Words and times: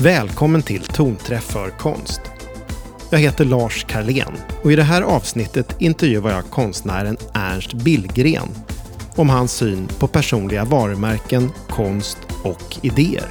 Välkommen 0.00 0.62
till 0.62 0.82
Tonträff 0.82 1.44
för 1.44 1.70
konst. 1.70 2.20
Jag 3.10 3.18
heter 3.18 3.44
Lars 3.44 3.84
Karlén 3.84 4.32
och 4.62 4.72
i 4.72 4.76
det 4.76 4.82
här 4.82 5.02
avsnittet 5.02 5.76
intervjuar 5.78 6.30
jag 6.30 6.44
konstnären 6.44 7.16
Ernst 7.34 7.72
Billgren 7.72 8.48
om 9.16 9.28
hans 9.28 9.52
syn 9.52 9.88
på 9.98 10.06
personliga 10.06 10.64
varumärken, 10.64 11.50
konst 11.68 12.18
och 12.44 12.78
idéer. 12.82 13.26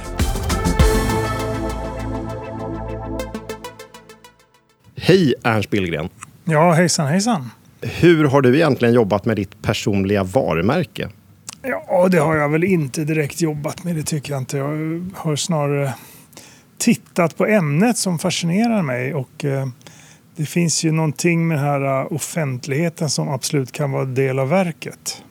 Hej 4.96 5.34
Ernst 5.44 5.70
Billgren! 5.70 6.08
Ja, 6.44 6.72
hejsan 6.72 7.06
hejsan! 7.06 7.50
Hur 7.80 8.24
har 8.24 8.42
du 8.42 8.56
egentligen 8.56 8.94
jobbat 8.94 9.24
med 9.24 9.36
ditt 9.36 9.62
personliga 9.62 10.24
varumärke? 10.24 11.08
Ja, 11.62 12.08
det 12.10 12.18
har 12.18 12.36
jag 12.36 12.48
väl 12.48 12.64
inte 12.64 13.04
direkt 13.04 13.40
jobbat 13.40 13.84
med, 13.84 13.96
det 13.96 14.02
tycker 14.02 14.32
jag 14.32 14.40
inte. 14.40 14.56
Jag 14.56 15.10
har 15.14 15.36
snarare 15.36 15.94
tittat 16.78 17.36
på 17.36 17.46
ämnet 17.46 17.96
som 17.96 18.18
fascinerar 18.18 18.82
mig 18.82 19.14
och 19.14 19.44
eh, 19.44 19.68
det 20.36 20.46
finns 20.46 20.84
ju 20.84 20.92
någonting 20.92 21.48
med 21.48 21.58
den 21.58 21.64
här 21.64 22.00
eh, 22.00 22.12
offentligheten 22.12 23.10
som 23.10 23.28
absolut 23.28 23.72
kan 23.72 23.90
vara 23.90 24.04
del 24.04 24.38
av 24.38 24.48
verket. 24.48 25.22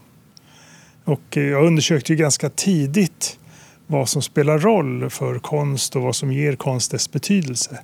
Och 1.04 1.38
eh, 1.38 1.44
jag 1.44 1.66
undersökte 1.66 2.14
ju 2.14 2.18
ganska 2.18 2.50
tidigt 2.50 3.40
vad 3.88 4.10
som 4.10 4.22
spelar 4.22 4.60
roll 4.60 5.10
för 5.10 5.40
konst 5.40 5.96
och 5.96 6.02
vad 6.02 6.16
som 6.16 6.32
ger 6.32 6.56
konst 6.56 6.92
dess 6.92 7.12
betydelse. 7.12 7.80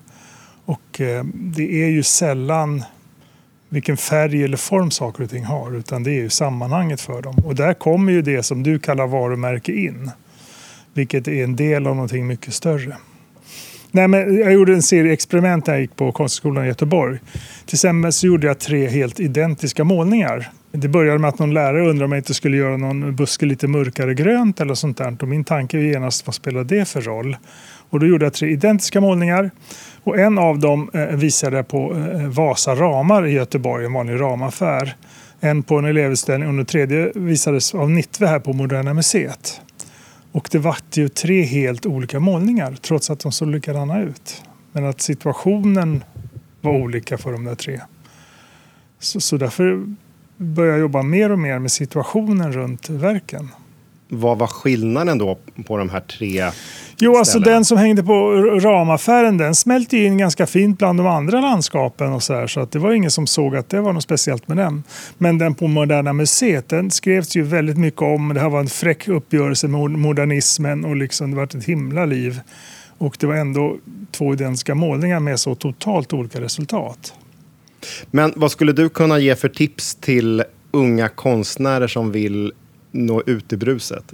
Och 0.65 1.01
det 1.33 1.83
är 1.83 1.89
ju 1.89 2.03
sällan 2.03 2.83
vilken 3.69 3.97
färg 3.97 4.43
eller 4.43 4.57
form 4.57 4.91
saker 4.91 5.23
och 5.23 5.29
ting 5.29 5.43
har 5.43 5.75
utan 5.75 6.03
det 6.03 6.11
är 6.11 6.21
ju 6.21 6.29
sammanhanget 6.29 7.01
för 7.01 7.21
dem. 7.21 7.35
Och 7.45 7.55
där 7.55 7.73
kommer 7.73 8.11
ju 8.11 8.21
det 8.21 8.43
som 8.43 8.63
du 8.63 8.79
kallar 8.79 9.07
varumärke 9.07 9.71
in. 9.71 10.11
Vilket 10.93 11.27
är 11.27 11.43
en 11.43 11.55
del 11.55 11.87
av 11.87 11.95
någonting 11.95 12.27
mycket 12.27 12.53
större. 12.53 12.97
Nej, 13.95 14.07
men 14.07 14.37
jag 14.37 14.53
gjorde 14.53 14.73
en 14.73 14.81
serie 14.81 15.13
experiment 15.13 15.67
när 15.67 15.73
jag 15.73 15.81
gick 15.81 15.95
på 15.95 16.11
Konsthögskolan 16.11 16.63
i 16.63 16.67
Göteborg. 16.67 17.19
Till 17.65 17.75
exempel 17.75 18.13
så 18.13 18.27
gjorde 18.27 18.47
jag 18.47 18.59
tre 18.59 18.87
helt 18.87 19.19
identiska 19.19 19.83
målningar. 19.83 20.49
Det 20.71 20.87
började 20.87 21.19
med 21.19 21.29
att 21.29 21.39
någon 21.39 21.53
lärare 21.53 21.89
undrade 21.89 22.05
om 22.05 22.11
jag 22.11 22.19
inte 22.19 22.33
skulle 22.33 22.57
göra 22.57 22.77
någon 22.77 23.15
buske 23.15 23.45
lite 23.45 23.67
mörkare 23.67 24.13
grönt 24.13 24.61
eller 24.61 24.73
sånt 24.73 24.97
där. 24.97 25.17
Och 25.21 25.27
min 25.27 25.43
tanke 25.43 25.77
var 25.77 25.83
genast 25.83 26.27
vad 26.27 26.35
spelar 26.35 26.63
det 26.63 26.87
för 26.87 27.01
roll? 27.01 27.37
Och 27.89 27.99
då 27.99 28.05
gjorde 28.05 28.25
jag 28.25 28.33
tre 28.33 28.49
identiska 28.49 29.01
målningar. 29.01 29.51
Och 30.03 30.19
en 30.19 30.37
av 30.37 30.59
dem 30.59 30.89
eh, 30.93 31.05
visade 31.05 31.55
jag 31.55 31.67
på 31.67 31.93
eh, 31.93 32.27
Vasa 32.27 32.75
ramar 32.75 33.27
i 33.27 33.31
Göteborg, 33.31 33.85
en 33.85 33.93
vanlig 33.93 34.19
ramaffär. 34.19 34.95
En 35.39 35.63
på 35.63 35.77
en 35.77 35.85
elevutställning 35.85 36.49
och 36.49 36.55
den 36.55 36.65
tredje 36.65 37.11
visades 37.15 37.75
av 37.75 37.89
Nittve 37.89 38.27
här 38.27 38.39
på 38.39 38.53
Moderna 38.53 38.93
Museet. 38.93 39.61
Och 40.33 40.47
det 40.51 40.59
vart 40.59 40.97
ju 40.97 41.07
tre 41.09 41.41
helt 41.41 41.85
olika 41.85 42.19
målningar 42.19 42.75
trots 42.81 43.09
att 43.09 43.19
de 43.19 43.31
såg 43.31 43.47
likadana 43.47 44.01
ut. 44.01 44.43
Men 44.71 44.85
att 44.85 45.01
situationen 45.01 46.03
var 46.61 46.71
olika 46.71 47.17
för 47.17 47.31
de 47.31 47.43
där 47.43 47.55
tre. 47.55 47.81
Så, 48.99 49.21
så 49.21 49.37
därför 49.37 49.85
började 50.37 50.73
jag 50.73 50.79
jobba 50.79 51.03
mer 51.03 51.31
och 51.31 51.39
mer 51.39 51.59
med 51.59 51.71
situationen 51.71 52.53
runt 52.53 52.89
verken. 52.89 53.49
Vad 54.19 54.37
var 54.37 54.47
skillnaden 54.47 55.17
då 55.17 55.37
på 55.67 55.77
de 55.77 55.89
här 55.89 55.99
tre 55.99 56.51
Jo, 56.97 57.17
alltså 57.17 57.39
den 57.39 57.65
som 57.65 57.77
hängde 57.77 58.03
på 58.03 58.31
ramaffären 58.59 59.37
den 59.37 59.55
smälte 59.55 59.97
in 59.97 60.17
ganska 60.17 60.47
fint 60.47 60.77
bland 60.77 60.99
de 60.99 61.07
andra 61.07 61.41
landskapen 61.41 62.13
och 62.13 62.23
så 62.23 62.33
här, 62.33 62.47
så 62.47 62.59
att 62.59 62.71
det 62.71 62.79
var 62.79 62.93
ingen 62.93 63.11
som 63.11 63.27
såg 63.27 63.55
att 63.55 63.69
det 63.69 63.81
var 63.81 63.93
något 63.93 64.03
speciellt 64.03 64.47
med 64.47 64.57
den. 64.57 64.83
Men 65.17 65.37
den 65.37 65.55
på 65.55 65.67
Moderna 65.67 66.13
Museet 66.13 66.69
den 66.69 66.91
skrevs 66.91 67.35
ju 67.35 67.43
väldigt 67.43 67.77
mycket 67.77 68.01
om. 68.01 68.33
Det 68.33 68.39
här 68.39 68.49
var 68.49 68.59
en 68.59 68.67
fräck 68.67 69.07
uppgörelse 69.07 69.67
med 69.67 69.91
modernismen 69.91 70.85
och 70.85 70.95
liksom 70.95 71.31
det 71.31 71.37
var 71.37 71.43
ett 71.43 71.65
himla 71.65 72.05
liv. 72.05 72.39
Och 72.97 73.17
det 73.19 73.27
var 73.27 73.35
ändå 73.35 73.77
två 74.11 74.33
identiska 74.33 74.75
målningar 74.75 75.19
med 75.19 75.39
så 75.39 75.55
totalt 75.55 76.13
olika 76.13 76.41
resultat. 76.41 77.13
Men 78.11 78.33
vad 78.35 78.51
skulle 78.51 78.73
du 78.73 78.89
kunna 78.89 79.19
ge 79.19 79.35
för 79.35 79.49
tips 79.49 79.95
till 79.95 80.43
unga 80.71 81.09
konstnärer 81.09 81.87
som 81.87 82.11
vill 82.11 82.51
nå 82.93 83.21
ut 83.25 83.53
i 83.53 83.57
bruset? 83.57 84.13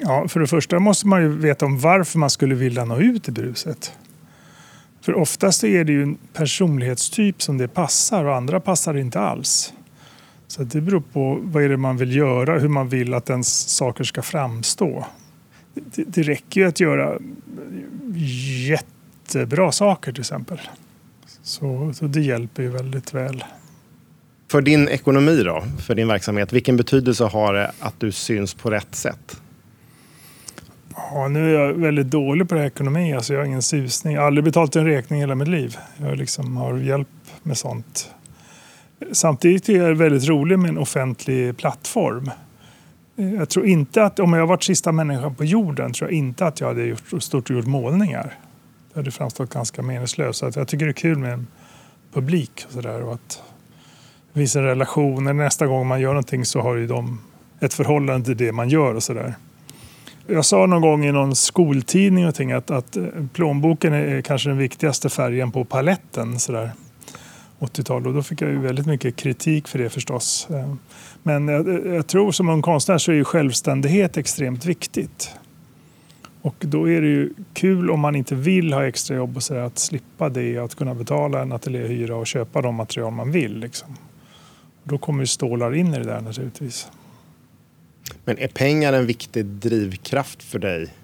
Ja, 0.00 0.28
för 0.28 0.40
det 0.40 0.46
första 0.46 0.78
måste 0.78 1.06
man 1.06 1.22
ju 1.22 1.28
veta 1.28 1.66
om 1.66 1.78
varför 1.78 2.18
man 2.18 2.30
skulle 2.30 2.54
vilja 2.54 2.84
nå 2.84 3.00
ut 3.00 3.28
i 3.28 3.32
bruset. 3.32 3.92
För 5.00 5.14
oftast 5.14 5.64
är 5.64 5.84
det 5.84 5.92
ju 5.92 6.02
en 6.02 6.18
personlighetstyp 6.32 7.42
som 7.42 7.58
det 7.58 7.68
passar 7.68 8.24
och 8.24 8.36
andra 8.36 8.60
passar 8.60 8.96
inte 8.96 9.20
alls. 9.20 9.72
Så 10.46 10.62
det 10.62 10.80
beror 10.80 11.02
på 11.12 11.38
vad 11.42 11.62
är 11.62 11.68
det 11.68 11.76
man 11.76 11.96
vill 11.96 12.16
göra, 12.16 12.58
hur 12.58 12.68
man 12.68 12.88
vill 12.88 13.14
att 13.14 13.30
ens 13.30 13.68
saker 13.68 14.04
ska 14.04 14.22
framstå. 14.22 15.06
Det, 15.74 16.04
det 16.06 16.22
räcker 16.22 16.60
ju 16.60 16.66
att 16.66 16.80
göra 16.80 17.18
jättebra 18.68 19.72
saker 19.72 20.12
till 20.12 20.20
exempel. 20.20 20.60
Så, 21.42 21.92
så 21.94 22.06
det 22.06 22.20
hjälper 22.20 22.62
ju 22.62 22.68
väldigt 22.68 23.14
väl. 23.14 23.44
För 24.48 24.62
din 24.62 24.88
ekonomi 24.88 25.42
då, 25.42 25.64
för 25.86 25.94
din 25.94 26.08
verksamhet, 26.08 26.52
vilken 26.52 26.76
betydelse 26.76 27.24
har 27.24 27.54
det 27.54 27.72
att 27.80 28.00
du 28.00 28.12
syns 28.12 28.54
på 28.54 28.70
rätt 28.70 28.94
sätt? 28.94 29.40
Ja, 30.96 31.28
nu 31.28 31.56
är 31.56 31.60
jag 31.60 31.74
väldigt 31.74 32.10
dålig 32.10 32.48
på 32.48 32.54
det 32.54 32.60
här 32.60 32.66
ekonomi. 32.66 33.14
Alltså 33.14 33.32
jag 33.32 33.40
har 33.40 33.46
ingen 33.46 33.62
susning. 33.62 34.14
Jag 34.14 34.20
har 34.20 34.26
aldrig 34.26 34.44
betalat 34.44 34.76
en 34.76 34.84
räkning 34.84 35.18
i 35.18 35.22
hela 35.22 35.34
mitt 35.34 35.48
liv. 35.48 35.76
Jag 35.96 36.18
liksom 36.18 36.56
har 36.56 36.78
hjälp 36.78 37.08
med 37.42 37.58
sånt. 37.58 38.10
Samtidigt 39.12 39.68
är 39.68 39.82
jag 39.82 39.94
väldigt 39.94 40.28
rolig 40.28 40.58
med 40.58 40.68
en 40.68 40.78
offentlig 40.78 41.56
plattform. 41.56 42.30
Jag 43.16 43.48
tror 43.48 43.66
inte 43.66 44.04
att 44.04 44.20
om 44.20 44.32
jag 44.32 44.46
varit 44.46 44.62
sista 44.62 44.92
människan 44.92 45.34
på 45.34 45.44
jorden 45.44 45.92
tror 45.92 46.10
jag 46.10 46.18
inte 46.18 46.46
att 46.46 46.60
jag 46.60 46.68
hade 46.68 46.84
gjort, 46.84 47.22
stort 47.22 47.50
gjort 47.50 47.66
målningar. 47.66 48.38
Det 48.92 49.00
hade 49.00 49.10
framstått 49.10 49.50
ganska 49.50 49.82
meningslöst. 49.82 50.38
Så 50.38 50.50
jag 50.54 50.68
tycker 50.68 50.84
det 50.84 50.90
är 50.90 50.92
kul 50.92 51.18
med 51.18 51.32
en 51.32 51.46
publik 52.12 52.64
och 52.66 52.72
sådär. 52.72 53.02
Och 53.02 53.14
att 53.14 53.42
visa 54.34 54.62
relationer. 54.62 55.32
Nästa 55.32 55.66
gång 55.66 55.86
man 55.86 56.00
gör 56.00 56.08
någonting 56.08 56.44
så 56.44 56.60
har 56.60 56.76
ju 56.76 56.86
de 56.86 57.20
ett 57.60 57.74
förhållande 57.74 58.26
till 58.26 58.36
det 58.36 58.52
man 58.52 58.68
gör 58.68 58.94
och 58.94 59.02
sådär. 59.02 59.34
Jag 60.26 60.44
sa 60.44 60.66
någon 60.66 60.82
gång 60.82 61.04
i 61.04 61.12
någon 61.12 61.36
skoltidning 61.36 62.26
och 62.26 62.34
ting 62.34 62.52
att, 62.52 62.70
att 62.70 62.96
eh, 62.96 63.04
plånboken 63.32 63.92
är 63.92 64.20
kanske 64.20 64.48
den 64.48 64.58
viktigaste 64.58 65.08
färgen 65.08 65.52
på 65.52 65.64
paletten. 65.64 66.38
80-tal 67.58 68.06
och 68.06 68.14
då 68.14 68.22
fick 68.22 68.42
jag 68.42 68.50
ju 68.50 68.58
väldigt 68.58 68.86
mycket 68.86 69.16
kritik 69.16 69.68
för 69.68 69.78
det 69.78 69.90
förstås. 69.90 70.48
Eh, 70.50 70.74
men 71.22 71.48
jag, 71.48 71.86
jag 71.86 72.06
tror 72.06 72.32
som 72.32 72.48
en 72.48 72.62
konstnär 72.62 72.98
så 72.98 73.12
är 73.12 73.16
ju 73.16 73.24
självständighet 73.24 74.16
extremt 74.16 74.64
viktigt. 74.64 75.30
Och 76.42 76.56
då 76.58 76.90
är 76.90 77.00
det 77.00 77.06
ju 77.06 77.34
kul 77.52 77.90
om 77.90 78.00
man 78.00 78.16
inte 78.16 78.34
vill 78.34 78.72
ha 78.72 78.86
extrajobb 78.86 79.36
och 79.36 79.42
så 79.42 79.54
där, 79.54 79.60
att 79.60 79.78
slippa 79.78 80.28
det, 80.28 80.58
att 80.58 80.74
kunna 80.74 80.94
betala 80.94 81.42
en 81.42 81.52
ateljéhyra 81.52 82.16
och 82.16 82.26
köpa 82.26 82.62
de 82.62 82.74
material 82.74 83.12
man 83.12 83.30
vill. 83.30 83.58
Liksom. 83.58 83.96
Då 84.84 84.98
kommer 84.98 85.20
ju 85.20 85.26
stålar 85.26 85.74
in 85.74 85.94
i 85.94 85.98
det 85.98 86.04
där 86.04 86.20
naturligtvis. 86.20 86.88
Men 88.24 88.38
är 88.38 88.48
pengar 88.48 88.92
en 88.92 89.06
viktig 89.06 89.44
drivkraft 89.44 90.42
för 90.42 90.58
dig? 90.58 90.94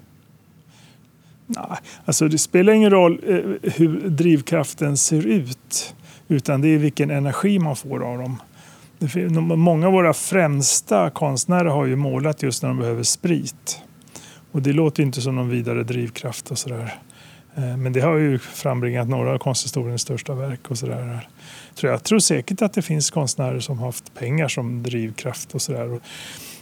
Nej, 1.46 1.78
alltså 2.04 2.28
det 2.28 2.38
spelar 2.38 2.72
ingen 2.72 2.90
roll 2.90 3.20
eh, 3.26 3.70
hur 3.72 4.08
drivkraften 4.08 4.96
ser 4.96 5.26
ut 5.26 5.94
utan 6.28 6.60
det 6.60 6.68
är 6.68 6.78
vilken 6.78 7.10
energi 7.10 7.58
man 7.58 7.76
får 7.76 8.02
av 8.02 8.18
dem. 8.18 8.36
Många 9.58 9.86
av 9.86 9.92
våra 9.92 10.12
främsta 10.12 11.10
konstnärer 11.10 11.68
har 11.68 11.86
ju 11.86 11.96
målat 11.96 12.42
just 12.42 12.62
när 12.62 12.68
de 12.68 12.78
behöver 12.78 13.02
sprit. 13.02 13.82
Och 14.52 14.62
det 14.62 14.72
låter 14.72 15.02
inte 15.02 15.20
som 15.20 15.36
någon 15.36 15.48
vidare 15.48 15.82
drivkraft 15.82 16.50
och 16.50 16.58
sådär. 16.58 16.98
Eh, 17.56 17.76
men 17.76 17.92
det 17.92 18.00
har 18.00 18.16
ju 18.16 18.38
frambringat 18.38 19.08
några 19.08 19.32
av 19.32 19.38
konsthistoriens 19.38 20.02
största 20.02 20.34
verk 20.34 20.70
och 20.70 20.78
sådär. 20.78 21.28
Jag 21.82 22.04
tror 22.04 22.18
säkert 22.18 22.62
att 22.62 22.72
det 22.72 22.82
finns 22.82 23.10
konstnärer 23.10 23.60
som 23.60 23.78
haft 23.78 24.14
pengar 24.14 24.48
som 24.48 24.82
drivkraft 24.82 25.54
och 25.54 25.62
sådär 25.62 26.00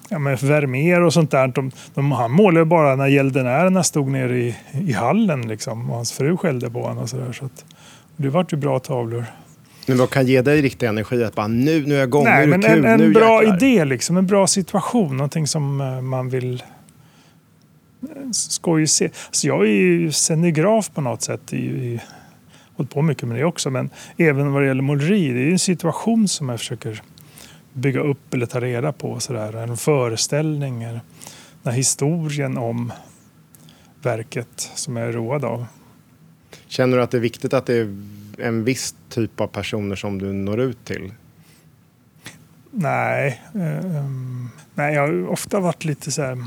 ja, 0.08 0.18
men 0.18 0.36
Vermeer 0.36 1.00
och 1.00 1.12
sånt 1.12 1.30
där. 1.30 1.48
De, 1.48 1.70
de, 1.94 2.12
han 2.12 2.30
målade 2.30 2.66
bara 2.66 2.96
när 2.96 3.06
gäldenärerna 3.06 3.82
stod 3.82 4.10
nere 4.10 4.38
i, 4.38 4.56
i 4.72 4.92
hallen 4.92 5.48
liksom, 5.48 5.90
och 5.90 5.96
hans 5.96 6.12
fru 6.12 6.36
skällde 6.36 6.70
på 6.70 6.82
honom. 6.82 7.02
Och 7.02 7.08
så 7.08 7.16
där, 7.16 7.32
så 7.32 7.44
att, 7.44 7.64
det 8.16 8.28
vart 8.28 8.52
ju 8.52 8.56
bra 8.56 8.78
tavlor. 8.78 9.24
Men 9.86 9.98
vad 9.98 10.10
kan 10.10 10.26
ge 10.26 10.42
dig 10.42 10.62
riktig 10.62 10.86
energi? 10.86 11.24
Att 11.24 11.34
bara 11.34 11.48
nu, 11.48 11.86
nu 11.86 11.94
är 11.94 11.98
jag 11.98 12.08
igång, 12.08 12.24
Nej, 12.24 12.46
nu 12.46 12.52
är 12.54 12.58
det 12.58 12.66
men 12.68 12.76
kul, 12.76 12.84
En, 12.84 13.00
en 13.00 13.12
bra 13.12 13.42
jäklar. 13.42 13.56
idé, 13.56 13.84
liksom, 13.84 14.16
en 14.16 14.26
bra 14.26 14.46
situation, 14.46 15.16
någonting 15.16 15.46
som 15.46 15.80
uh, 15.80 16.00
man 16.00 16.28
vill 16.28 16.62
uh, 18.02 18.30
skoj 18.32 18.86
se. 18.86 19.10
Alltså 19.26 19.46
jag 19.46 19.62
är 19.62 19.72
ju 19.72 20.12
scenograf 20.12 20.90
på 20.94 21.00
något 21.00 21.22
sätt. 21.22 21.52
I, 21.52 21.56
i, 21.56 22.00
hållit 22.76 22.94
på 22.94 23.02
mycket 23.02 23.28
med 23.28 23.38
det 23.38 23.44
också, 23.44 23.70
men 23.70 23.90
även 24.16 24.52
vad 24.52 24.62
det 24.62 24.66
gäller 24.66 24.82
måleri, 24.82 25.32
det 25.32 25.40
är 25.40 25.50
en 25.50 25.58
situation 25.58 26.28
som 26.28 26.48
jag 26.48 26.58
försöker 26.58 27.02
bygga 27.72 28.00
upp 28.00 28.34
eller 28.34 28.46
ta 28.46 28.60
reda 28.60 28.92
på. 28.92 29.20
Sådär. 29.20 29.56
En 29.56 29.76
föreställning, 29.76 30.86
den 31.62 31.74
historien 31.74 32.58
om 32.58 32.92
verket 34.02 34.70
som 34.74 34.96
jag 34.96 35.08
är 35.08 35.12
road 35.12 35.44
av. 35.44 35.66
Känner 36.66 36.96
du 36.96 37.02
att 37.02 37.10
det 37.10 37.18
är 37.18 37.20
viktigt 37.20 37.54
att 37.54 37.66
det 37.66 37.74
är 37.74 37.96
en 38.38 38.64
viss 38.64 38.94
typ 39.08 39.40
av 39.40 39.46
personer 39.46 39.96
som 39.96 40.18
du 40.18 40.32
når 40.32 40.60
ut 40.60 40.84
till? 40.84 41.12
Nej, 42.70 43.42
um, 43.52 44.50
nej 44.74 44.94
jag 44.94 45.00
har 45.00 45.28
ofta 45.28 45.60
varit 45.60 45.84
lite 45.84 46.10
så 46.10 46.22
här 46.22 46.38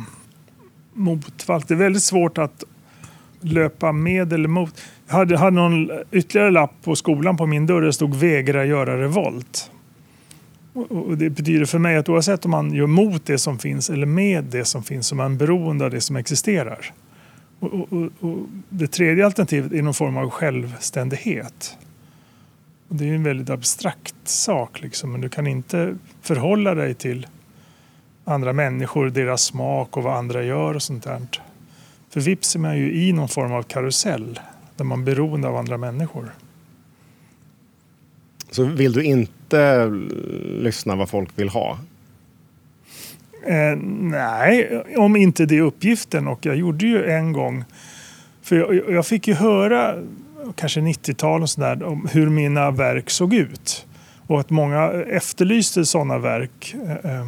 motvallt. 1.02 1.68
Det 1.68 1.74
är 1.74 1.78
väldigt 1.78 2.04
svårt 2.04 2.38
att 2.38 2.64
löpa 3.42 3.92
med 3.92 4.34
eller 4.34 4.48
mot. 4.48 4.82
Jag 5.08 5.14
hade, 5.14 5.38
hade 5.38 5.56
någon 5.56 5.92
ytterligare 6.12 6.52
lapp 6.52 6.74
på 6.84 6.96
skolan 6.96 7.38
på 7.38 7.46
min 7.46 7.66
dörr 7.66 7.80
där 7.80 7.88
det 7.88 7.94
stod 7.94 8.16
vägra 8.16 8.66
göra 8.66 9.02
revolt. 9.02 9.72
Och, 10.74 10.92
och 10.92 11.18
det 11.18 11.30
betyder 11.30 11.66
för 11.66 11.80
mig 11.80 11.98
att 11.98 12.10
oavsett 12.10 12.46
om 12.46 12.52
man 12.52 12.74
gör 12.74 12.88
mot 12.88 13.26
det 13.26 13.38
som 13.38 13.60
finns 13.60 13.90
eller 13.90 14.06
med 14.06 14.44
det 14.44 14.66
som 14.66 14.84
finns 14.84 15.08
så 15.08 15.16
är 15.16 15.18
man 15.18 15.38
beroende 15.38 15.86
av 15.86 15.92
det 15.92 16.02
som 16.02 16.16
existerar. 16.16 16.94
Och, 17.60 17.74
och, 17.74 18.10
och 18.20 18.38
det 18.70 18.88
tredje 18.88 19.26
alternativet 19.26 19.74
är 19.74 19.82
någon 19.82 19.94
form 19.94 20.18
av 20.18 20.30
självständighet. 20.30 21.78
Och 22.88 22.96
det 22.96 23.10
är 23.10 23.14
en 23.14 23.24
väldigt 23.24 23.50
abstrakt 23.50 24.16
sak 24.24 24.82
liksom, 24.82 25.12
men 25.12 25.22
du 25.22 25.30
kan 25.30 25.48
inte 25.48 25.96
förhålla 26.22 26.76
dig 26.76 26.94
till 26.94 27.28
andra 28.26 28.54
människor, 28.54 29.10
deras 29.10 29.44
smak 29.44 29.98
och 29.98 30.04
vad 30.04 30.18
andra 30.18 30.44
gör 30.44 30.74
och 30.74 30.82
sånt 30.82 31.04
där. 31.04 31.22
För 32.10 32.20
vips 32.20 32.56
är 32.56 32.60
man 32.60 32.78
ju 32.78 32.94
i 32.94 33.14
någon 33.14 33.30
form 33.30 33.54
av 33.54 33.64
karusell 33.64 34.40
där 34.76 34.86
man 34.86 35.00
är 35.00 35.06
beroende 35.06 35.48
av 35.48 35.56
andra 35.56 35.78
människor. 35.78 36.32
Så 38.52 38.64
vill 38.64 38.94
du 38.94 39.04
inte 39.04 39.90
lyssna 40.44 40.96
vad 40.96 41.10
folk 41.10 41.30
vill 41.36 41.50
ha? 41.50 41.78
Eh, 43.46 43.78
nej, 44.00 44.84
om 44.98 45.16
inte 45.16 45.46
det 45.46 45.58
är 45.58 45.62
uppgiften. 45.62 46.28
Och 46.28 46.46
jag 46.46 46.56
gjorde 46.56 46.86
ju 46.86 47.06
en 47.06 47.34
gång, 47.34 47.64
för 48.42 48.56
jag, 48.56 48.94
jag 48.96 49.06
fick 49.06 49.28
ju 49.28 49.34
höra, 49.34 50.04
kanske 50.56 50.80
90-tal 50.80 51.42
och 51.42 51.50
sådär, 51.50 51.84
om 51.84 52.08
hur 52.12 52.30
mina 52.30 52.72
verk 52.72 53.10
såg 53.10 53.34
ut. 53.34 53.88
Och 54.28 54.40
att 54.40 54.50
många 54.50 54.92
efterlyste 54.92 55.86
sådana 55.86 56.18
verk. 56.18 56.76
Eh, 56.88 57.12
eh 57.12 57.26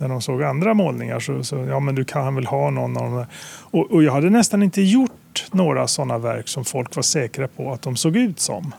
när 0.00 0.08
de 0.08 0.20
såg 0.22 0.42
andra 0.42 0.74
målningar 0.74 1.20
så, 1.20 1.44
så 1.44 1.56
ja 1.56 1.80
men 1.80 1.94
du 1.94 2.04
kan 2.04 2.34
väl 2.34 2.46
ha 2.46 2.70
någon 2.70 2.96
av 2.96 3.02
de 3.02 3.16
där. 3.16 3.26
Och, 3.60 3.90
och 3.90 4.02
jag 4.02 4.12
hade 4.12 4.30
nästan 4.30 4.62
inte 4.62 4.82
gjort 4.82 5.46
några 5.52 5.86
sådana 5.86 6.18
verk 6.18 6.48
som 6.48 6.64
folk 6.64 6.96
var 6.96 7.02
säkra 7.02 7.48
på 7.48 7.72
att 7.72 7.82
de 7.82 7.96
såg 7.96 8.16
ut 8.16 8.40
som. 8.40 8.74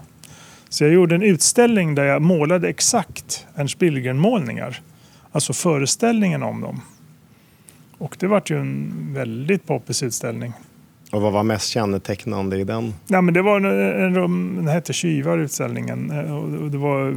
Så 0.70 0.84
jag 0.84 0.94
gjorde 0.94 1.16
en 1.16 1.24
utställning 1.24 1.96
där 1.96 2.04
jag 2.04 2.22
målade 2.22 2.70
exakt 2.70 3.48
Ernst 3.56 3.80
Billgren-målningar. 3.80 4.82
Alltså 5.32 5.54
föreställningen 5.54 6.44
om 6.44 6.62
dem. 6.62 6.82
Och 7.98 8.16
det 8.20 8.28
var 8.28 8.44
ju 8.46 8.60
en 8.60 8.94
väldigt 9.14 9.68
poppis 9.68 10.04
utställning. 10.04 10.54
Och 11.12 11.22
vad 11.22 11.34
var 11.34 11.44
mest 11.44 11.70
kännetecknande 11.70 12.58
i 12.58 12.64
den? 12.64 12.94
Ja, 13.08 13.22
men 13.22 13.34
det 13.34 13.42
var 13.42 13.58
en, 13.58 13.66
en, 14.16 14.56
den 14.56 14.68
hette 14.68 14.94
Tjuvar 14.94 15.38
utställningen. 15.38 16.12
Och 16.32 16.72
det 16.72 16.78
var 16.78 17.12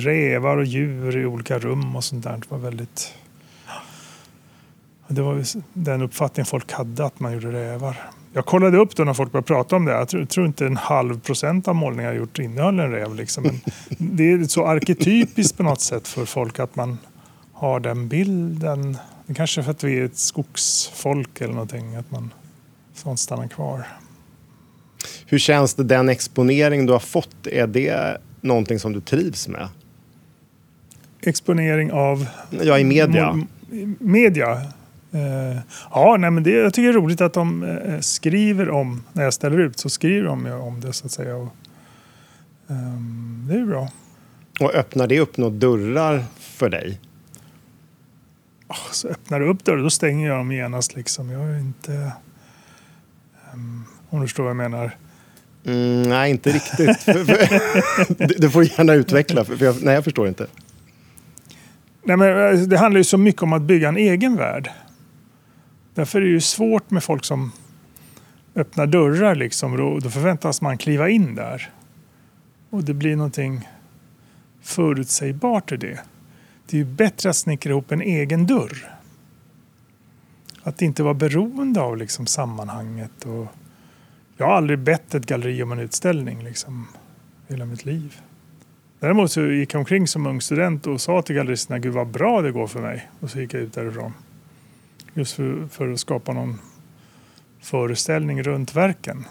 rävar 0.00 0.56
och 0.56 0.64
djur 0.64 1.16
i 1.16 1.26
olika 1.26 1.58
rum 1.58 1.96
och 1.96 2.04
sånt 2.04 2.24
där. 2.24 2.32
Det 2.32 2.50
var 2.50 2.58
väldigt 2.58 3.14
det 5.08 5.22
var 5.22 5.44
den 5.72 6.02
uppfattningen 6.02 6.46
folk 6.46 6.72
hade 6.72 7.04
att 7.04 7.20
man 7.20 7.32
gjorde 7.32 7.52
rävar. 7.52 8.10
Jag 8.32 8.46
kollade 8.46 8.78
upp 8.78 8.96
då 8.96 9.04
när 9.04 9.14
folk 9.14 9.32
började 9.32 9.46
prata 9.46 9.76
om 9.76 9.84
det. 9.84 9.92
Jag 9.92 10.08
tror, 10.08 10.24
tror 10.24 10.46
inte 10.46 10.66
en 10.66 10.76
halv 10.76 11.20
procent 11.20 11.68
av 11.68 11.74
målningar 11.74 12.10
jag 12.10 12.18
gjort 12.18 12.38
innehöll 12.38 12.78
en 12.78 12.90
räv. 12.90 13.14
Liksom. 13.14 13.44
Men 13.44 13.60
det 14.16 14.32
är 14.32 14.44
så 14.44 14.66
arketypiskt 14.66 15.56
på 15.56 15.62
något 15.62 15.80
sätt 15.80 16.08
för 16.08 16.24
folk 16.24 16.58
att 16.58 16.76
man 16.76 16.98
har 17.52 17.80
den 17.80 18.08
bilden. 18.08 18.98
Det 19.26 19.34
kanske 19.34 19.62
för 19.62 19.70
att 19.70 19.84
vi 19.84 19.98
är 19.98 20.04
ett 20.04 20.18
skogsfolk 20.18 21.40
eller 21.40 21.54
någonting. 21.54 21.94
Att 21.94 22.10
man 22.10 22.32
sånt 22.94 23.20
stannar 23.20 23.48
kvar. 23.48 23.86
Hur 25.26 25.38
känns 25.38 25.74
det 25.74 25.84
den 25.84 26.08
exponering 26.08 26.86
du 26.86 26.92
har 26.92 27.00
fått? 27.00 27.46
Är 27.46 27.66
det 27.66 28.18
någonting 28.40 28.78
som 28.78 28.92
du 28.92 29.00
trivs 29.00 29.48
med? 29.48 29.68
Exponering 31.20 31.92
av? 31.92 32.26
Ja, 32.50 32.78
i 32.78 32.84
media. 32.84 33.44
Media? 33.98 34.62
Uh, 35.14 35.58
ja, 35.90 36.16
nej, 36.18 36.30
men 36.30 36.42
det, 36.42 36.50
jag 36.50 36.74
tycker 36.74 36.88
det 36.88 36.98
är 36.98 37.00
roligt 37.02 37.20
att 37.20 37.32
de 37.32 37.62
uh, 37.62 38.00
skriver 38.00 38.70
om, 38.70 39.04
när 39.12 39.24
jag 39.24 39.34
ställer 39.34 39.58
ut 39.58 39.78
så 39.78 39.88
skriver 39.88 40.26
de 40.26 40.46
om 40.46 40.80
det 40.80 40.92
så 40.92 41.06
att 41.06 41.12
säga. 41.12 41.36
Och, 41.36 41.48
um, 42.66 43.46
det 43.48 43.54
är 43.54 43.66
bra. 43.66 43.88
Och 44.60 44.74
öppnar 44.74 45.06
det 45.06 45.20
upp 45.20 45.36
några 45.36 45.54
dörrar 45.54 46.24
för 46.38 46.68
dig? 46.68 47.00
Oh, 48.68 48.92
så 48.92 49.08
öppnar 49.08 49.40
det 49.40 49.46
upp 49.46 49.64
dörrar, 49.64 49.82
då 49.82 49.90
stänger 49.90 50.28
jag 50.28 50.38
dem 50.38 50.52
genast 50.52 50.96
liksom. 50.96 51.30
Jag 51.30 51.42
är 51.42 51.58
inte... 51.58 52.12
Um, 53.54 53.84
om 54.10 54.20
du 54.20 54.26
förstår 54.26 54.42
vad 54.42 54.50
jag 54.50 54.56
menar. 54.56 54.96
Mm, 55.64 56.02
nej, 56.02 56.30
inte 56.30 56.50
riktigt. 56.50 57.06
du 58.40 58.50
får 58.50 58.64
gärna 58.64 58.94
utveckla, 58.94 59.44
för 59.44 59.64
jag, 59.64 59.82
nej, 59.82 59.94
jag 59.94 60.04
förstår 60.04 60.28
inte. 60.28 60.46
Nej, 62.02 62.16
men 62.16 62.54
eh, 62.54 62.60
det 62.60 62.78
handlar 62.78 62.98
ju 62.98 63.04
så 63.04 63.18
mycket 63.18 63.42
om 63.42 63.52
att 63.52 63.62
bygga 63.62 63.88
en 63.88 63.96
egen 63.96 64.36
värld. 64.36 64.70
Därför 65.98 66.20
är 66.20 66.24
det 66.24 66.30
ju 66.30 66.40
svårt 66.40 66.90
med 66.90 67.04
folk 67.04 67.24
som 67.24 67.52
öppnar 68.54 68.86
dörrar 68.86 69.34
liksom. 69.34 69.76
Då, 69.76 69.98
då 69.98 70.10
förväntas 70.10 70.60
man 70.60 70.78
kliva 70.78 71.08
in 71.08 71.34
där. 71.34 71.70
Och 72.70 72.84
det 72.84 72.94
blir 72.94 73.16
någonting 73.16 73.68
förutsägbart 74.62 75.72
i 75.72 75.76
det. 75.76 76.00
Det 76.66 76.76
är 76.76 76.78
ju 76.78 76.84
bättre 76.84 77.30
att 77.30 77.36
snickra 77.36 77.70
ihop 77.70 77.92
en 77.92 78.00
egen 78.00 78.46
dörr. 78.46 78.98
Att 80.62 80.82
inte 80.82 81.02
vara 81.02 81.14
beroende 81.14 81.80
av 81.80 81.96
liksom 81.96 82.26
sammanhanget. 82.26 83.24
Och 83.24 83.46
jag 84.36 84.46
har 84.46 84.54
aldrig 84.54 84.78
bett 84.78 85.14
ett 85.14 85.26
galleri 85.26 85.62
om 85.62 85.72
en 85.72 85.78
utställning 85.78 86.44
liksom, 86.44 86.86
hela 87.48 87.64
mitt 87.64 87.84
liv. 87.84 88.20
Däremot 89.00 89.32
så 89.32 89.42
gick 89.42 89.74
jag 89.74 89.78
omkring 89.78 90.06
som 90.06 90.26
ung 90.26 90.40
student 90.40 90.86
och 90.86 91.00
sa 91.00 91.22
till 91.22 91.36
galleristerna, 91.36 91.78
gud 91.78 91.92
vad 91.92 92.06
bra 92.06 92.42
det 92.42 92.52
går 92.52 92.66
för 92.66 92.80
mig. 92.80 93.08
Och 93.20 93.30
så 93.30 93.40
gick 93.40 93.54
jag 93.54 93.62
ut 93.62 93.72
därifrån. 93.72 94.12
Just 95.18 95.32
för, 95.32 95.68
för 95.70 95.92
att 95.92 96.00
skapa 96.00 96.32
någon 96.32 96.58
föreställning 97.60 98.42
runt 98.42 98.76
verken. 98.76 99.24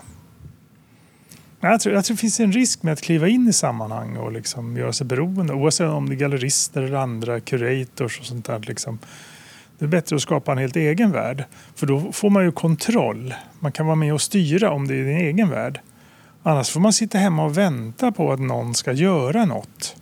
Jag 1.59 1.81
tror, 1.81 1.95
jag 1.95 2.05
tror 2.05 2.15
det 2.15 2.21
finns 2.21 2.39
en 2.39 2.51
risk 2.51 2.83
med 2.83 2.93
att 2.93 3.01
kliva 3.01 3.27
in 3.27 3.47
i 3.47 3.53
sammanhang 3.53 4.17
och 4.17 4.31
liksom 4.31 4.77
göra 4.77 4.93
sig 4.93 5.07
beroende. 5.07 5.53
Oavsett 5.53 5.89
om 5.89 6.09
det 6.09 6.15
är 6.15 6.17
gallerister 6.17 6.81
eller 6.81 6.97
andra 6.97 7.39
curators 7.39 8.19
och 8.19 8.25
sånt 8.25 8.45
där. 8.45 8.59
Liksom. 8.59 8.99
Det 9.77 9.85
är 9.85 9.89
bättre 9.89 10.15
att 10.15 10.21
skapa 10.21 10.51
en 10.51 10.57
helt 10.57 10.75
egen 10.75 11.11
värld. 11.11 11.43
För 11.75 11.87
då 11.87 12.11
får 12.11 12.29
man 12.29 12.43
ju 12.43 12.51
kontroll. 12.51 13.33
Man 13.59 13.71
kan 13.71 13.85
vara 13.85 13.95
med 13.95 14.13
och 14.13 14.21
styra 14.21 14.71
om 14.71 14.87
det 14.87 14.95
är 14.95 15.03
din 15.03 15.17
egen 15.17 15.49
värld. 15.49 15.79
Annars 16.43 16.69
får 16.69 16.79
man 16.79 16.93
sitta 16.93 17.17
hemma 17.17 17.45
och 17.45 17.57
vänta 17.57 18.11
på 18.11 18.31
att 18.31 18.39
någon 18.39 18.73
ska 18.73 18.91
göra 18.91 19.45
något. 19.45 19.95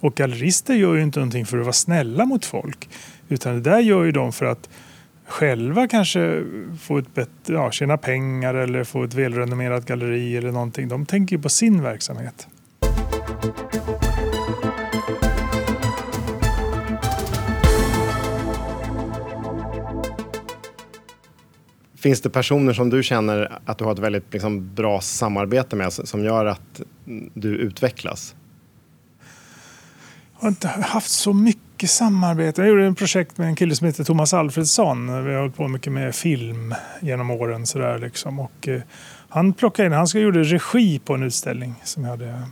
Och 0.00 0.14
gallerister 0.14 0.74
gör 0.74 0.94
ju 0.94 1.02
inte 1.02 1.18
någonting 1.18 1.46
för 1.46 1.58
att 1.58 1.64
vara 1.64 1.72
snälla 1.72 2.24
mot 2.24 2.44
folk. 2.44 2.88
Utan 3.28 3.54
det 3.54 3.70
där 3.70 3.80
gör 3.80 4.04
ju 4.04 4.12
de 4.12 4.32
för 4.32 4.46
att 4.46 4.68
själva 5.26 5.88
kanske 5.88 6.44
få 6.80 6.98
ett 6.98 7.14
bättre, 7.14 7.54
ja, 7.54 7.70
tjäna 7.70 7.96
pengar 7.96 8.54
eller 8.54 8.84
få 8.84 9.04
ett 9.04 9.14
välrenommerat 9.14 9.86
galleri 9.86 10.36
eller 10.36 10.52
någonting. 10.52 10.88
De 10.88 11.06
tänker 11.06 11.36
ju 11.36 11.42
på 11.42 11.48
sin 11.48 11.82
verksamhet. 11.82 12.48
Finns 21.96 22.20
det 22.20 22.30
personer 22.30 22.72
som 22.72 22.90
du 22.90 23.02
känner 23.02 23.58
att 23.64 23.78
du 23.78 23.84
har 23.84 23.92
ett 23.92 23.98
väldigt 23.98 24.32
liksom, 24.32 24.74
bra 24.74 25.00
samarbete 25.00 25.76
med 25.76 25.92
som 25.92 26.24
gör 26.24 26.46
att 26.46 26.80
du 27.34 27.56
utvecklas? 27.56 28.34
Jag 30.38 30.44
har 30.44 30.48
inte 30.48 30.68
haft 30.68 31.10
så 31.10 31.32
mycket 31.32 31.90
samarbete. 31.90 32.60
Jag 32.60 32.68
gjorde 32.68 32.86
ett 32.86 32.98
projekt 32.98 33.38
med 33.38 33.48
en 33.48 33.56
kille 33.56 33.74
som 33.74 33.86
heter 33.86 34.04
Thomas 34.04 34.34
Alfredsson. 34.34 35.24
Vi 35.24 35.32
har 35.32 35.40
hållit 35.40 35.56
på 35.56 35.68
mycket 35.68 35.92
med 35.92 36.14
film 36.14 36.74
genom 37.00 37.30
åren. 37.30 37.66
Sådär 37.66 37.98
liksom. 37.98 38.38
och, 38.40 38.68
eh, 38.68 38.80
han 39.28 39.52
plockade 39.52 39.86
in, 39.86 39.92
han 39.92 40.06
gjorde 40.14 40.42
regi 40.42 40.98
på 40.98 41.14
en 41.14 41.22
utställning 41.22 41.74
som 41.84 42.04
jag 42.04 42.10
hade. 42.10 42.42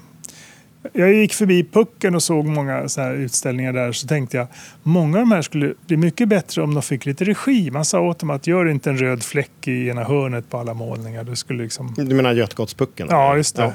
Jag 0.93 1.13
gick 1.13 1.35
förbi 1.35 1.65
Pucken 1.65 2.15
och 2.15 2.23
såg 2.23 2.47
många 2.47 2.89
så 2.89 3.11
utställningar 3.11 3.73
där 3.73 3.93
så 3.93 4.07
tänkte 4.07 4.37
jag 4.37 4.47
många 4.83 5.19
av 5.19 5.23
de 5.23 5.33
här 5.33 5.43
skulle 5.43 5.75
bli 5.87 5.97
mycket 5.97 6.29
bättre 6.29 6.63
om 6.63 6.75
de 6.75 6.83
fick 6.83 7.07
lite 7.07 7.25
regi. 7.25 7.71
Man 7.71 7.85
sa 7.85 8.01
åt 8.01 8.19
dem 8.19 8.31
att 8.31 8.47
gör 8.47 8.69
inte 8.69 8.91
en 8.91 8.99
röd 8.99 9.23
fläck 9.23 9.69
i 9.69 9.89
ena 9.89 10.05
hörnet 10.05 10.51
på 10.51 10.59
alla 10.59 10.75
målningar. 10.75 11.25
Det 11.25 11.37
skulle 11.37 11.63
liksom... 11.63 11.95
Du 11.97 12.15
menar 12.15 12.33
Götgatspucken? 12.33 13.07
Ja, 13.11 13.37
just 13.37 13.57
det. 13.57 13.63
Ja 13.63 13.73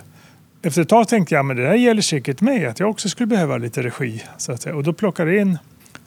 efter 0.61 0.81
ett 0.81 0.89
tag 0.89 1.07
tänkte 1.07 1.35
jag 1.35 1.51
att 1.51 1.57
det 1.57 1.67
här 1.67 1.75
gäller 1.75 2.01
säkert 2.01 2.41
mig, 2.41 2.65
att 2.65 2.79
jag 2.79 2.89
också 2.89 3.09
skulle 3.09 3.27
behöva 3.27 3.57
lite 3.57 3.83
regi. 3.83 4.23
Så 4.37 4.51
att, 4.51 4.65
och 4.65 4.83
då 4.83 4.93
plockade 4.93 5.33
jag 5.33 5.41
in 5.41 5.57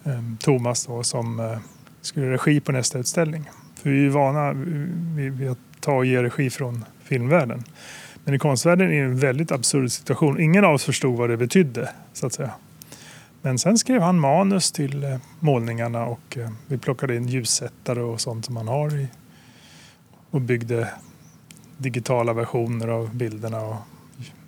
eh, 0.05 0.21
Thomas 0.41 0.87
då, 0.87 1.03
som 1.03 1.41
eh, 1.41 1.59
skulle 2.01 2.33
regi 2.33 2.61
på 2.61 2.73
nästa 2.73 2.99
utställning. 2.99 3.51
För 3.83 3.91
vi 3.91 4.07
är 4.07 4.11
vana 4.11 4.53
vid 5.17 5.51
att 5.51 5.59
ta 5.81 5.93
och 5.93 6.07
ge 6.07 6.23
regi 6.23 6.51
från 6.51 6.85
filmvärlden. 7.05 7.65
Men 8.25 8.35
i 8.35 8.39
konstvärlden 8.39 8.93
är 8.93 8.93
det 8.93 8.99
en 8.99 9.19
väldigt 9.19 9.53
absurd 9.53 9.93
situation. 9.93 10.41
Ingen 10.41 10.65
av 10.65 10.75
oss 10.75 10.85
förstod 10.85 11.17
vad 11.17 11.31
det 11.31 11.37
betydde. 11.37 11.91
så 12.13 12.27
att 12.27 12.33
säga. 12.33 12.51
Men 13.43 13.59
sen 13.59 13.79
skrev 13.79 14.03
han 14.03 14.21
manus 14.21 14.73
till 14.73 15.05
eh, 15.05 15.17
målningarna 15.41 16.07
och 16.07 16.39
eh, 16.39 16.51
vi 16.67 16.79
plockade 16.79 17.17
in 17.17 17.29
ljussättare 17.29 18.01
och 18.01 18.21
sånt 18.21 18.45
som 18.45 18.55
man 18.55 18.69
har 18.69 18.95
i, 19.01 19.07
och 20.31 20.41
byggde 20.41 20.89
digitala 21.77 22.33
versioner 22.33 22.89
av 22.89 23.15
bilderna 23.15 23.61
och 23.61 23.77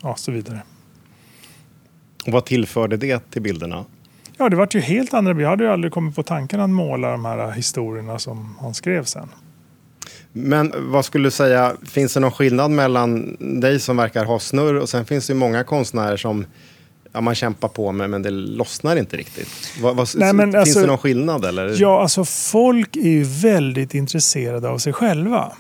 ja, 0.05 0.17
så 0.17 0.33
vidare. 0.33 0.63
Och 2.27 2.33
vad 2.33 2.45
tillförde 2.45 2.97
det 2.97 3.31
till 3.31 3.43
bilderna? 3.43 3.85
Ja, 4.37 4.49
det 4.49 4.57
var 4.57 4.69
ju 4.71 4.81
helt 4.81 5.15
andra. 5.15 5.33
Vi 5.33 5.45
hade 5.45 5.65
ju 5.65 5.71
aldrig 5.71 5.93
kommit 5.93 6.15
på 6.15 6.23
tanken 6.23 6.61
att 6.61 6.71
måla 6.71 7.11
de 7.11 7.25
här 7.25 7.51
historierna 7.51 8.19
som 8.19 8.57
han 8.61 8.75
skrev 8.75 9.05
sen. 9.05 9.29
Men 10.33 10.73
vad 10.77 11.05
skulle 11.05 11.27
du 11.27 11.31
säga, 11.31 11.77
finns 11.87 12.15
det 12.15 12.21
någon 12.21 12.33
skillnad 12.33 12.71
mellan 12.71 13.37
dig 13.61 13.81
som 13.81 13.97
verkar 13.97 14.25
ha 14.25 14.39
snurr 14.39 14.75
och 14.75 14.89
sen 14.89 15.05
finns 15.05 15.27
det 15.27 15.33
ju 15.33 15.39
många 15.39 15.65
konstnärer 15.65 16.17
som 16.17 16.47
ja, 17.13 17.21
man 17.21 17.35
kämpar 17.35 17.69
på 17.69 17.93
med 17.93 18.11
men 18.11 18.23
det 18.23 18.31
lossnar 18.31 18.97
inte 18.97 19.17
riktigt. 19.17 19.49
Vad, 19.83 19.97
vad, 19.97 20.09
Nej, 20.17 20.31
finns 20.31 20.55
alltså, 20.55 20.81
det 20.81 20.87
någon 20.87 20.99
skillnad? 20.99 21.45
Eller? 21.45 21.77
Ja, 21.81 22.03
alltså 22.03 22.25
folk 22.25 22.97
är 22.97 23.09
ju 23.11 23.25
väldigt 23.25 23.95
intresserade 23.95 24.69
av 24.69 24.79
sig 24.79 24.93
själva. 24.93 25.53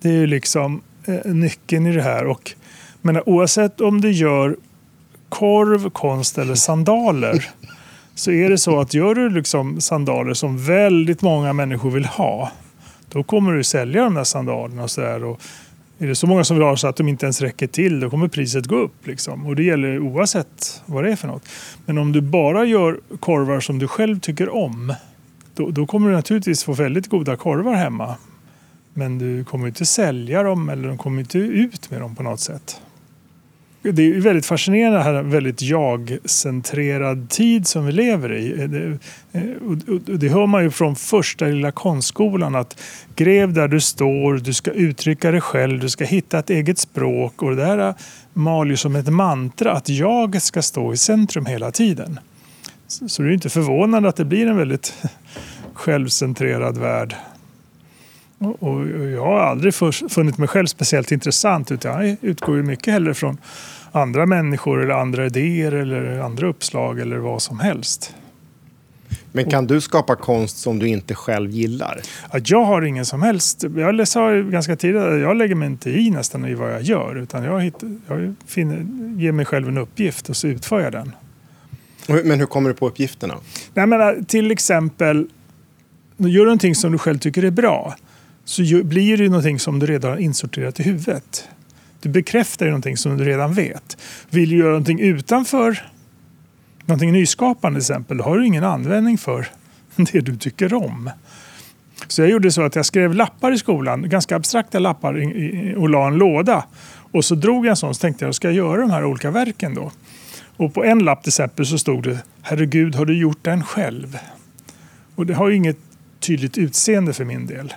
Det 0.00 0.08
är 0.08 0.12
ju 0.12 0.26
liksom 0.26 0.82
eh, 1.04 1.32
nyckeln 1.32 1.86
i 1.86 1.92
det 1.92 2.02
här. 2.02 2.26
Och, 2.26 2.54
men 3.02 3.22
oavsett 3.26 3.80
om 3.80 4.00
du 4.00 4.10
gör 4.10 4.56
korv, 5.28 5.90
konst 5.90 6.38
eller 6.38 6.54
sandaler 6.54 7.46
så 8.14 8.30
är 8.30 8.48
det 8.48 8.58
så 8.58 8.80
att 8.80 8.94
gör 8.94 9.14
du 9.14 9.30
liksom 9.30 9.80
sandaler 9.80 10.34
som 10.34 10.64
väldigt 10.64 11.22
många 11.22 11.52
människor 11.52 11.90
vill 11.90 12.04
ha 12.04 12.50
då 13.12 13.22
kommer 13.22 13.52
du 13.52 13.64
sälja 13.64 14.04
de 14.04 14.14
där 14.14 14.24
sandalerna 14.24 14.82
och 14.82 14.90
sådär. 14.90 15.36
Är 15.98 16.06
det 16.06 16.14
så 16.14 16.26
många 16.26 16.44
som 16.44 16.56
vill 16.56 16.66
ha 16.66 16.76
så 16.76 16.88
att 16.88 16.96
de 16.96 17.08
inte 17.08 17.26
ens 17.26 17.40
räcker 17.40 17.66
till 17.66 18.00
då 18.00 18.10
kommer 18.10 18.28
priset 18.28 18.66
gå 18.66 18.76
upp. 18.76 19.06
Liksom. 19.06 19.46
Och 19.46 19.56
det 19.56 19.62
gäller 19.62 19.98
oavsett 19.98 20.82
vad 20.86 21.04
det 21.04 21.12
är 21.12 21.16
för 21.16 21.28
något. 21.28 21.48
Men 21.86 21.98
om 21.98 22.12
du 22.12 22.20
bara 22.20 22.64
gör 22.64 23.00
korvar 23.20 23.60
som 23.60 23.78
du 23.78 23.88
själv 23.88 24.20
tycker 24.20 24.48
om 24.48 24.94
då, 25.54 25.70
då 25.70 25.86
kommer 25.86 26.08
du 26.08 26.16
naturligtvis 26.16 26.64
få 26.64 26.72
väldigt 26.72 27.06
goda 27.08 27.36
korvar 27.36 27.74
hemma. 27.74 28.14
Men 28.94 29.18
du 29.18 29.44
kommer 29.44 29.66
inte 29.66 29.86
sälja 29.86 30.42
dem 30.42 30.68
eller 30.68 30.88
de 30.88 30.98
kommer 30.98 31.20
inte 31.20 31.38
ut 31.38 31.90
med 31.90 32.00
dem 32.00 32.14
på 32.16 32.22
något 32.22 32.40
sätt 32.40 32.80
det 33.82 34.02
är 34.02 34.20
väldigt 34.20 34.46
fascinerande 34.46 34.98
den 34.98 35.14
här 35.14 35.22
väldigt 35.22 35.62
jag-centrerad 35.62 37.30
tid 37.30 37.66
som 37.66 37.86
vi 37.86 37.92
lever 37.92 38.32
i. 38.32 38.62
Eh, 38.62 38.68
det, 38.68 38.98
eh, 39.32 40.18
det 40.18 40.28
hör 40.28 40.46
man 40.46 40.62
ju 40.62 40.70
från 40.70 40.96
första 40.96 41.44
lilla 41.44 41.72
konstskolan 41.72 42.54
att 42.54 42.82
gräv 43.16 43.52
där 43.52 43.68
du 43.68 43.80
står, 43.80 44.34
du 44.34 44.52
ska 44.52 44.70
uttrycka 44.70 45.30
dig 45.30 45.40
själv, 45.40 45.80
du 45.80 45.88
ska 45.88 46.04
hitta 46.04 46.38
ett 46.38 46.50
eget 46.50 46.78
språk 46.78 47.42
och 47.42 47.50
det 47.50 47.56
där 47.56 47.88
eh, 47.88 47.94
mal 48.32 48.70
ju 48.70 48.76
som 48.76 48.96
ett 48.96 49.08
mantra 49.08 49.72
att 49.72 49.88
jag 49.88 50.42
ska 50.42 50.62
stå 50.62 50.92
i 50.92 50.96
centrum 50.96 51.46
hela 51.46 51.70
tiden. 51.70 52.20
Så 52.86 53.22
det 53.22 53.28
är 53.28 53.32
inte 53.32 53.50
förvånande 53.50 54.08
att 54.08 54.16
det 54.16 54.24
blir 54.24 54.46
en 54.46 54.56
väldigt 54.56 54.94
självcentrerad 55.74 56.78
värld. 56.78 57.16
Och 58.40 58.88
jag 58.88 59.24
har 59.24 59.40
aldrig 59.40 59.74
funnit 60.10 60.38
mig 60.38 60.48
själv 60.48 60.66
speciellt 60.66 61.12
intressant 61.12 61.72
utan 61.72 62.06
jag 62.06 62.16
utgår 62.20 62.56
ju 62.56 62.62
mycket 62.62 62.92
hellre 62.92 63.14
från 63.14 63.38
andra 63.92 64.26
människor 64.26 64.82
eller 64.82 64.94
andra 64.94 65.26
idéer 65.26 65.72
eller 65.72 66.20
andra 66.20 66.48
uppslag 66.48 67.00
eller 67.00 67.16
vad 67.16 67.42
som 67.42 67.60
helst. 67.60 68.14
Men 69.32 69.50
kan 69.50 69.66
du 69.66 69.80
skapa 69.80 70.16
konst 70.16 70.58
som 70.58 70.78
du 70.78 70.88
inte 70.88 71.14
själv 71.14 71.50
gillar? 71.50 72.00
Ja, 72.32 72.40
jag 72.44 72.64
har 72.64 72.82
ingen 72.82 73.06
som 73.06 73.22
helst. 73.22 73.64
Jag 73.76 74.08
sa 74.08 74.30
ganska 74.30 74.76
tidigt 74.76 75.02
jag 75.02 75.36
lägger 75.36 75.54
mig 75.54 75.66
inte 75.66 75.90
i 75.90 76.10
nästan 76.10 76.44
i 76.44 76.54
vad 76.54 76.72
jag 76.72 76.82
gör. 76.82 77.16
Utan 77.16 77.44
jag, 77.44 77.60
hittar, 77.60 77.96
jag 78.08 78.34
finner, 78.46 78.86
ger 79.20 79.32
mig 79.32 79.44
själv 79.44 79.68
en 79.68 79.78
uppgift 79.78 80.28
och 80.28 80.36
så 80.36 80.46
utför 80.46 80.80
jag 80.80 80.92
den. 80.92 81.12
Men 82.06 82.38
hur 82.38 82.46
kommer 82.46 82.68
du 82.68 82.74
på 82.74 82.88
uppgifterna? 82.88 83.34
Nej, 83.74 83.86
men, 83.86 84.24
till 84.24 84.50
exempel, 84.50 85.26
gör 86.16 86.40
du 86.40 86.44
någonting 86.44 86.74
som 86.74 86.92
du 86.92 86.98
själv 86.98 87.18
tycker 87.18 87.44
är 87.44 87.50
bra 87.50 87.94
så 88.50 88.62
blir 88.84 89.16
det 89.16 89.22
ju 89.22 89.28
någonting 89.28 89.58
som 89.58 89.78
du 89.78 89.86
redan 89.86 90.10
har 90.10 90.18
insorterat 90.18 90.80
i 90.80 90.82
huvudet. 90.82 91.48
Du 92.00 92.08
bekräftar 92.08 92.66
ju 92.66 92.70
någonting 92.70 92.96
som 92.96 93.16
du 93.16 93.24
redan 93.24 93.54
vet. 93.54 93.96
Vill 94.30 94.50
du 94.50 94.56
göra 94.56 94.68
någonting 94.68 95.00
utanför 95.00 95.82
någonting 96.86 97.12
nyskapande 97.12 97.80
till 97.80 97.92
exempel, 97.92 98.16
då 98.16 98.24
har 98.24 98.38
du 98.38 98.46
ingen 98.46 98.64
användning 98.64 99.18
för 99.18 99.48
det 99.96 100.20
du 100.20 100.36
tycker 100.36 100.74
om. 100.74 101.10
Så 102.08 102.22
jag 102.22 102.30
gjorde 102.30 102.52
så 102.52 102.62
att 102.62 102.76
jag 102.76 102.86
skrev 102.86 103.14
lappar 103.14 103.52
i 103.52 103.58
skolan, 103.58 104.08
ganska 104.08 104.36
abstrakta 104.36 104.78
lappar 104.78 105.14
och 105.76 105.88
la 105.88 106.06
en 106.06 106.14
låda. 106.14 106.64
Och 107.12 107.24
så 107.24 107.34
drog 107.34 107.66
jag 107.66 107.70
en 107.70 107.76
sån 107.76 107.94
så 107.94 108.00
tänkte 108.00 108.24
jag, 108.24 108.34
ska 108.34 108.48
jag 108.48 108.54
göra 108.54 108.80
de 108.80 108.90
här 108.90 109.04
olika 109.04 109.30
verken 109.30 109.74
då? 109.74 109.92
Och 110.56 110.74
på 110.74 110.84
en 110.84 110.98
lapp 110.98 111.22
till 111.22 111.30
exempel 111.30 111.66
så 111.66 111.78
stod 111.78 112.02
det 112.02 112.18
Herregud, 112.42 112.94
har 112.94 113.04
du 113.04 113.18
gjort 113.18 113.44
den 113.44 113.64
själv? 113.64 114.18
Och 115.14 115.26
det 115.26 115.34
har 115.34 115.48
ju 115.48 115.56
inget 115.56 115.78
tydligt 116.20 116.58
utseende 116.58 117.12
för 117.12 117.24
min 117.24 117.46
del. 117.46 117.74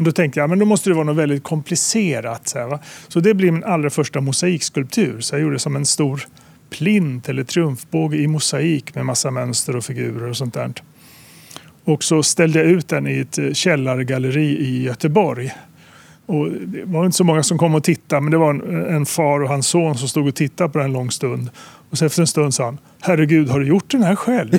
Men 0.00 0.04
då 0.04 0.12
tänkte 0.12 0.40
jag 0.40 0.50
men 0.50 0.58
då 0.58 0.64
måste 0.64 0.90
det 0.90 0.94
vara 0.94 1.04
något 1.04 1.16
väldigt 1.16 1.42
komplicerat. 1.42 2.48
Så, 2.48 2.58
här, 2.58 2.78
så 3.08 3.20
det 3.20 3.34
blev 3.34 3.52
min 3.52 3.64
allra 3.64 3.90
första 3.90 4.20
mosaikskulptur. 4.20 5.20
Så 5.20 5.34
jag 5.34 5.42
gjorde 5.42 5.58
som 5.58 5.76
en 5.76 5.86
stor 5.86 6.22
plint 6.70 7.28
eller 7.28 7.44
triumfbåge 7.44 8.16
i 8.16 8.26
mosaik 8.26 8.94
med 8.94 9.06
massa 9.06 9.30
mönster 9.30 9.76
och 9.76 9.84
figurer 9.84 10.28
och 10.28 10.36
sånt 10.36 10.54
där. 10.54 10.72
Och 11.84 12.04
så 12.04 12.22
ställde 12.22 12.58
jag 12.58 12.68
ut 12.68 12.88
den 12.88 13.06
i 13.06 13.18
ett 13.18 13.38
eh, 13.38 13.52
källargalleri 13.52 14.58
i 14.58 14.82
Göteborg. 14.82 15.52
Och 16.26 16.50
det 16.50 16.84
var 16.84 17.04
inte 17.04 17.16
så 17.16 17.24
många 17.24 17.42
som 17.42 17.58
kom 17.58 17.74
och 17.74 17.84
tittade 17.84 18.20
men 18.20 18.30
det 18.30 18.38
var 18.38 18.50
en, 18.50 18.86
en 18.86 19.06
far 19.06 19.42
och 19.42 19.48
hans 19.48 19.66
son 19.66 19.98
som 19.98 20.08
stod 20.08 20.28
och 20.28 20.34
tittade 20.34 20.70
på 20.70 20.78
den 20.78 20.86
en 20.86 20.92
lång 20.92 21.10
stund. 21.10 21.50
Och 21.90 21.98
så 21.98 22.04
efter 22.04 22.20
en 22.20 22.26
stund 22.26 22.54
sa 22.54 22.64
han 22.64 22.78
Herregud, 23.00 23.48
har 23.48 23.60
du 23.60 23.66
gjort 23.66 23.90
den 23.90 24.02
här 24.02 24.14
själv? 24.14 24.50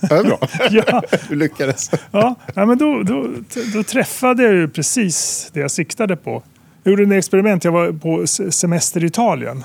det 0.00 0.14
är 0.14 0.24
bra. 0.24 0.38
ja. 0.70 1.02
Du 1.28 1.34
lyckades. 1.34 1.90
ja, 2.10 2.34
ja, 2.54 2.66
men 2.66 2.78
då, 2.78 3.02
då, 3.02 3.28
då 3.74 3.82
träffade 3.82 4.42
jag 4.42 4.52
ju 4.52 4.68
precis 4.68 5.48
det 5.52 5.60
jag 5.60 5.70
siktade 5.70 6.16
på. 6.16 6.42
Jag 6.82 6.90
gjorde 6.90 7.02
en 7.02 7.12
experiment. 7.12 7.64
Jag 7.64 7.72
var 7.72 7.92
på 7.92 8.26
semester 8.52 9.04
i 9.04 9.06
Italien. 9.06 9.64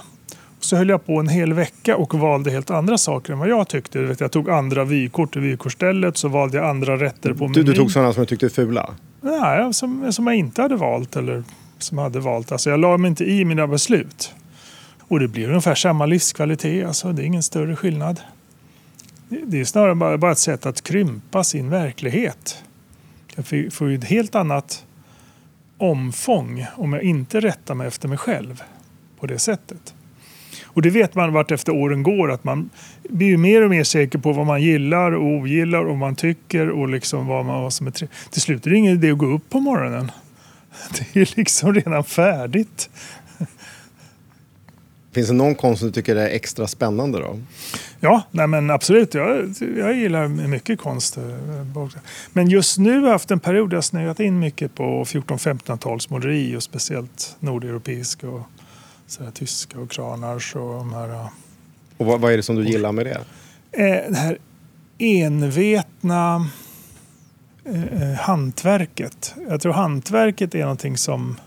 Så 0.60 0.76
höll 0.76 0.90
jag 0.90 1.06
på 1.06 1.20
en 1.20 1.28
hel 1.28 1.54
vecka 1.54 1.96
och 1.96 2.14
valde 2.14 2.52
helt 2.52 2.70
andra 2.70 2.98
saker 2.98 3.34
än 3.34 3.40
vad 3.40 3.50
jag 3.50 3.68
tyckte. 3.68 4.16
Jag 4.20 4.32
tog 4.32 4.50
andra 4.50 4.84
vykort 4.84 5.36
i 5.36 5.40
vykortsstället 5.40 6.18
så 6.18 6.28
valde 6.28 6.58
jag 6.58 6.70
andra 6.70 6.98
rätter 7.00 7.34
på 7.34 7.48
menyn. 7.48 7.54
Du, 7.54 7.64
du 7.64 7.74
tog 7.74 7.92
sådana 7.92 8.14
som 8.14 8.22
du 8.22 8.28
tyckte 8.28 8.46
är 8.46 8.50
fula? 8.50 8.90
Nej, 9.22 9.74
som, 9.74 10.14
som 10.14 10.28
jag 10.28 10.36
inte 10.36 10.62
hade 10.62 10.76
valt 10.76 11.16
eller 11.16 11.44
som 11.80 11.98
hade 11.98 12.20
valt. 12.20 12.52
Alltså 12.52 12.70
jag 12.70 12.80
la 12.80 12.98
mig 12.98 13.10
inte 13.10 13.24
i 13.24 13.46
mina 13.46 13.68
beslut. 13.68 14.34
Och 15.12 15.20
det 15.20 15.28
blir 15.28 15.48
ungefär 15.48 15.76
samma 15.76 16.06
livskvalitet. 16.06 16.88
Alltså, 16.88 17.12
det 17.12 17.24
är 17.24 17.26
ingen 17.26 17.44
större 17.44 17.76
skillnad. 17.76 18.20
Det 19.30 19.60
är 19.60 19.66
snarare 19.66 20.18
bara, 20.18 20.32
ett 20.32 20.38
sätt 20.38 20.66
att 20.66 20.82
krympa 20.82 21.44
sin 21.44 21.70
verklighet. 21.70 22.64
Jag 23.36 23.74
får 23.74 23.90
ju 23.90 23.96
ett 23.96 24.04
helt 24.04 24.36
annat 24.36 24.86
omfång 25.78 26.66
om 26.76 26.94
jag 26.94 27.04
inte 27.04 27.40
rättar 27.40 27.76
mig 27.76 27.88
efter 27.88 28.08
mig 28.08 28.18
själv 28.18 28.64
på 29.20 29.28
det 29.28 29.40
sättet. 29.40 29.94
Och 30.64 30.82
det 30.82 30.90
vet 30.90 31.16
man 31.16 31.34
vart 31.34 31.52
efter 31.52 31.72
åren 31.72 32.04
går 32.04 32.32
att 32.32 32.44
man 32.44 32.70
blir 33.10 33.38
mer 33.38 33.62
och 33.62 33.70
mer 33.70 33.84
säker 33.84 34.20
på 34.20 34.34
vad 34.34 34.46
man 34.46 34.62
gillar 34.62 35.12
och 35.12 35.26
ogillar 35.26 35.80
och 35.80 35.88
vad 35.88 35.98
man 35.98 36.16
tycker 36.16 36.70
och 36.70 36.90
liksom 36.90 37.28
vad, 37.28 37.46
man, 37.46 37.62
vad 37.62 37.74
som 37.74 37.88
är 37.88 37.92
trevligt. 37.92 38.32
Till 38.32 38.42
slut 38.42 38.66
är 38.66 38.70
det 38.70 38.78
ingen 38.78 38.94
idé 38.94 39.12
att 39.12 39.18
gå 39.18 39.26
upp 39.26 39.50
på 39.50 39.60
morgonen. 39.60 40.12
Det 41.14 41.22
är 41.22 41.34
liksom 41.36 41.74
redan 41.74 42.04
färdigt. 42.04 42.90
Finns 45.12 45.28
det 45.28 45.34
någon 45.34 45.56
konst 45.56 45.80
som 45.80 45.88
du 45.88 45.94
tycker 45.94 46.16
är 46.16 46.28
extra 46.28 46.68
spännande 46.68 47.20
då? 47.20 47.40
Ja, 48.00 48.24
nej 48.32 48.48
men 48.48 48.70
absolut. 48.70 49.14
Jag, 49.14 49.54
jag 49.78 49.94
gillar 49.94 50.28
mycket 50.28 50.80
konst. 50.80 51.18
Men 52.34 52.50
just 52.50 52.78
nu 52.78 53.00
har 53.00 53.06
jag 53.06 53.12
haft 53.12 53.32
en 53.32 53.40
period 53.40 53.70
där 53.70 53.78
jag 53.78 53.84
snöat 53.84 54.20
in 54.20 54.40
mycket 54.40 54.76
på 54.76 55.04
14-1500-talsmåleri 55.04 56.58
och 56.58 56.64
speciellt 56.64 57.36
nordeuropeiska 57.40 58.30
och 58.30 58.42
så 59.08 59.32
tyska 59.34 59.80
och 59.80 59.92
Kranars 59.92 60.56
och 60.56 60.74
de 60.74 60.94
här. 60.94 61.28
Och 61.98 62.06
vad, 62.06 62.20
vad 62.20 62.34
är 62.34 62.38
det 62.38 62.44
som 62.44 62.56
du 62.56 62.68
gillar 62.68 62.92
med 62.92 63.06
det? 63.06 63.22
Eh, 63.72 64.12
det 64.12 64.18
här 64.18 64.38
envetna 64.98 66.50
eh, 67.66 67.84
eh, 67.84 68.18
hantverket. 68.18 69.36
Jag 69.50 69.62
tror 69.62 69.74
hantverket 69.74 70.56
är 70.56 70.62
någonting 70.62 70.98
som 70.98 71.38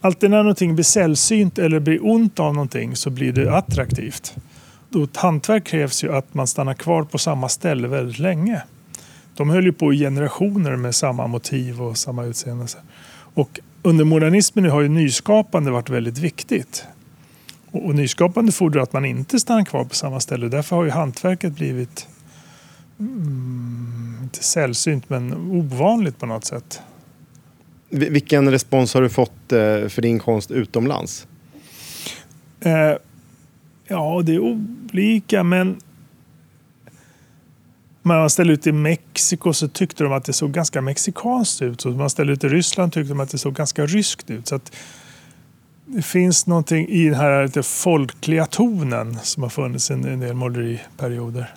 Alltid 0.00 0.30
när 0.30 0.38
någonting 0.38 0.74
blir 0.74 0.84
sällsynt 0.84 1.58
eller 1.58 1.80
blir 1.80 2.06
ont 2.06 2.40
av 2.40 2.54
någonting 2.54 2.96
så 2.96 3.10
blir 3.10 3.32
det 3.32 3.56
attraktivt. 3.56 4.36
Då 4.90 5.04
ett 5.04 5.16
hantverk 5.16 5.64
krävs 5.64 6.04
ju 6.04 6.16
att 6.16 6.34
man 6.34 6.46
stannar 6.46 6.74
kvar 6.74 7.04
på 7.04 7.18
samma 7.18 7.48
ställe 7.48 7.88
väldigt 7.88 8.18
länge. 8.18 8.62
De 9.36 9.50
höll 9.50 9.64
ju 9.64 9.72
på 9.72 9.92
i 9.92 9.98
generationer 9.98 10.76
med 10.76 10.94
samma 10.94 11.26
motiv 11.26 11.82
och 11.82 11.96
samma 11.96 12.24
utseende. 12.24 12.66
Och 13.34 13.60
under 13.82 14.04
modernismen 14.04 14.70
har 14.70 14.80
ju 14.80 14.88
nyskapande 14.88 15.70
varit 15.70 15.90
väldigt 15.90 16.18
viktigt. 16.18 16.84
Och, 17.70 17.94
nyskapande 17.94 18.52
fordrar 18.52 18.82
att 18.82 18.92
man 18.92 19.04
inte 19.04 19.40
stannar 19.40 19.64
kvar 19.64 19.84
på 19.84 19.94
samma 19.94 20.20
ställe. 20.20 20.48
Därför 20.48 20.76
har 20.76 20.84
ju 20.84 20.90
hantverket 20.90 21.52
blivit 21.52 22.08
mm, 23.00 24.18
inte 24.22 24.44
sällsynt 24.44 25.10
men 25.10 25.32
ovanligt 25.34 26.18
på 26.18 26.26
något 26.26 26.44
sätt. 26.44 26.80
Vilken 27.88 28.50
respons 28.50 28.94
har 28.94 29.02
du 29.02 29.08
fått 29.08 29.52
eh, 29.52 29.88
för 29.88 30.02
din 30.02 30.18
konst 30.18 30.50
utomlands? 30.50 31.26
Eh, 32.60 32.92
ja, 33.88 34.22
det 34.24 34.34
är 34.34 34.38
olika 34.38 35.42
men 35.42 35.80
när 38.02 38.18
man 38.18 38.30
ställde 38.30 38.52
ut 38.52 38.66
i 38.66 38.72
Mexiko 38.72 39.52
så 39.52 39.68
tyckte 39.68 40.04
de 40.04 40.12
att 40.12 40.24
det 40.24 40.32
såg 40.32 40.52
ganska 40.52 40.80
mexikanskt 40.80 41.62
ut. 41.62 41.80
Så 41.80 41.90
man 41.90 42.10
ställde 42.10 42.32
ut 42.32 42.44
i 42.44 42.48
Ryssland 42.48 42.92
tyckte 42.92 43.08
de 43.08 43.20
att 43.20 43.30
det 43.30 43.38
såg 43.38 43.54
ganska 43.54 43.86
ryskt 43.86 44.30
ut. 44.30 44.48
Så 44.48 44.60
det 45.86 46.02
finns 46.02 46.46
någonting 46.46 46.88
i 46.88 47.04
den 47.04 47.14
här 47.14 47.44
lite 47.44 47.62
folkliga 47.62 48.46
tonen 48.46 49.18
som 49.22 49.42
har 49.42 49.50
funnits 49.50 49.90
i 49.90 49.94
en 49.94 50.20
del 50.20 50.34
måleriperioder. 50.34 51.54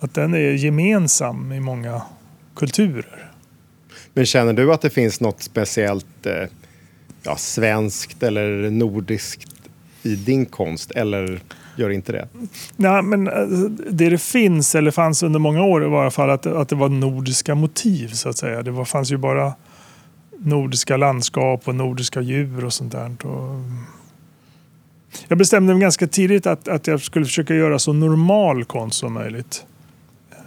Att 0.00 0.14
den 0.14 0.34
är 0.34 0.52
gemensam 0.52 1.52
i 1.52 1.60
många 1.60 2.02
kulturer. 2.56 3.27
Men 4.18 4.26
känner 4.26 4.52
du 4.52 4.72
att 4.72 4.80
det 4.80 4.90
finns 4.90 5.20
något 5.20 5.42
speciellt 5.42 6.26
eh, 6.26 6.48
ja, 7.22 7.36
svenskt 7.36 8.22
eller 8.22 8.70
nordiskt 8.70 9.54
i 10.02 10.16
din 10.16 10.46
konst? 10.46 10.90
Eller 10.90 11.40
gör 11.76 11.90
inte 11.90 12.12
det? 12.12 12.28
Nej, 12.76 13.02
men 13.02 13.28
eh, 13.28 13.46
det 13.90 14.10
det 14.10 14.18
finns, 14.18 14.74
eller 14.74 14.90
fanns 14.90 15.22
under 15.22 15.38
många 15.38 15.62
år, 15.62 15.84
i 15.84 15.88
varje 15.88 16.10
fall 16.10 16.30
att, 16.30 16.46
att 16.46 16.68
det 16.68 16.76
var 16.76 16.88
nordiska 16.88 17.54
motiv. 17.54 18.08
så 18.08 18.28
att 18.28 18.38
säga. 18.38 18.62
Det 18.62 18.70
var, 18.70 18.84
fanns 18.84 19.12
ju 19.12 19.16
bara 19.16 19.52
nordiska 20.38 20.96
landskap 20.96 21.68
och 21.68 21.74
nordiska 21.74 22.20
djur 22.20 22.64
och 22.64 22.72
sånt 22.72 22.92
där. 22.92 23.16
Och 23.22 23.50
mm. 23.50 23.84
jag 25.28 25.38
bestämde 25.38 25.74
mig 25.74 25.80
ganska 25.80 26.06
tidigt 26.06 26.46
att, 26.46 26.68
att 26.68 26.86
jag 26.86 27.02
skulle 27.02 27.24
försöka 27.24 27.54
göra 27.54 27.78
så 27.78 27.92
normal 27.92 28.64
konst 28.64 28.98
som 28.98 29.12
möjligt. 29.12 29.64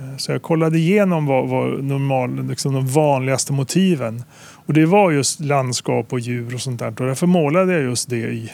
Eh, 0.02 0.18
så 0.18 0.32
jag 0.32 0.42
kollade 0.42 0.78
igenom 0.78 1.26
vad, 1.26 1.50
vad 1.50 1.84
normal, 1.84 2.48
liksom 2.48 2.74
de 2.74 2.88
vanligaste 2.88 3.54
motiven. 3.54 4.24
Och 4.40 4.74
det 4.74 4.86
var 4.86 5.12
just 5.12 5.40
landskap 5.40 6.14
och 6.14 6.20
djur 6.20 6.56
och 6.56 6.62
sånt 6.62 6.80
där. 6.80 6.88
Och 6.88 7.08
därför 7.08 7.28
målade 7.28 7.74
jag 7.74 7.82
just 7.82 8.10
det 8.10 8.18
i, 8.18 8.52